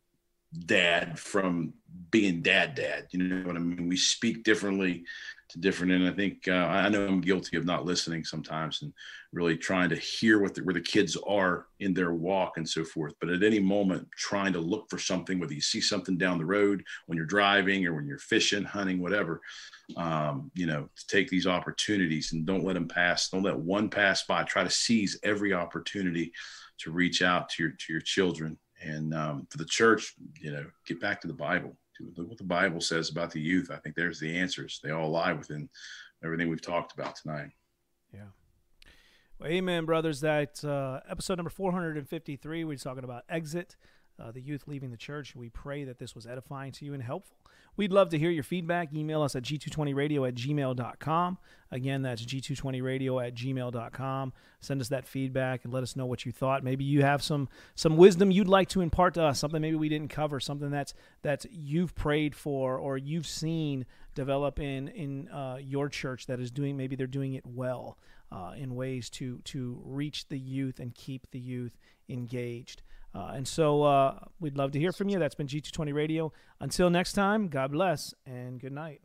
[0.66, 1.74] dad from
[2.12, 3.08] being dad dad.
[3.12, 3.88] You know what I mean?
[3.88, 5.06] We speak differently
[5.54, 5.94] to different.
[5.94, 8.92] And I think uh, I know I'm guilty of not listening sometimes and
[9.32, 12.84] really trying to hear what the, where the kids are in their walk and so
[12.84, 13.14] forth.
[13.20, 16.46] But at any moment, trying to look for something, whether you see something down the
[16.46, 19.42] road when you're driving or when you're fishing, hunting, whatever,
[19.96, 23.30] um, you know, to take these opportunities and don't let them pass.
[23.30, 24.44] Don't let one pass by.
[24.44, 26.34] Try to seize every opportunity
[26.80, 28.58] to reach out to your to your children.
[28.82, 32.44] And um, for the church, you know, get back to the Bible look what the
[32.44, 33.72] Bible says about the youth.
[33.72, 34.80] I think there's the answers.
[34.84, 35.70] They all lie within
[36.24, 37.50] everything we've talked about tonight.
[38.14, 38.30] Yeah.
[39.40, 40.22] Well, amen, brothers.
[40.22, 43.76] That uh, episode number 453, we're talking about exit,
[44.20, 45.36] uh, the youth leaving the church.
[45.36, 47.38] We pray that this was edifying to you and helpful.
[47.76, 48.94] We'd love to hear your feedback.
[48.94, 51.38] Email us at g220radio at gmail.com.
[51.72, 54.34] Again, that's g220radio at gmail.com.
[54.62, 56.64] Send us that feedback and let us know what you thought.
[56.64, 59.90] Maybe you have some some wisdom you'd like to impart to us, something maybe we
[59.90, 65.58] didn't cover, something that's that's you've prayed for or you've seen develop in in uh,
[65.60, 67.98] your church that is doing maybe they're doing it well
[68.32, 71.76] uh, in ways to to reach the youth and keep the youth
[72.08, 72.84] engaged.
[73.16, 75.20] Uh, and so uh, we'd love to hear from you.
[75.20, 76.34] That's been G220 Radio.
[76.60, 79.02] Until next time, God bless and good night.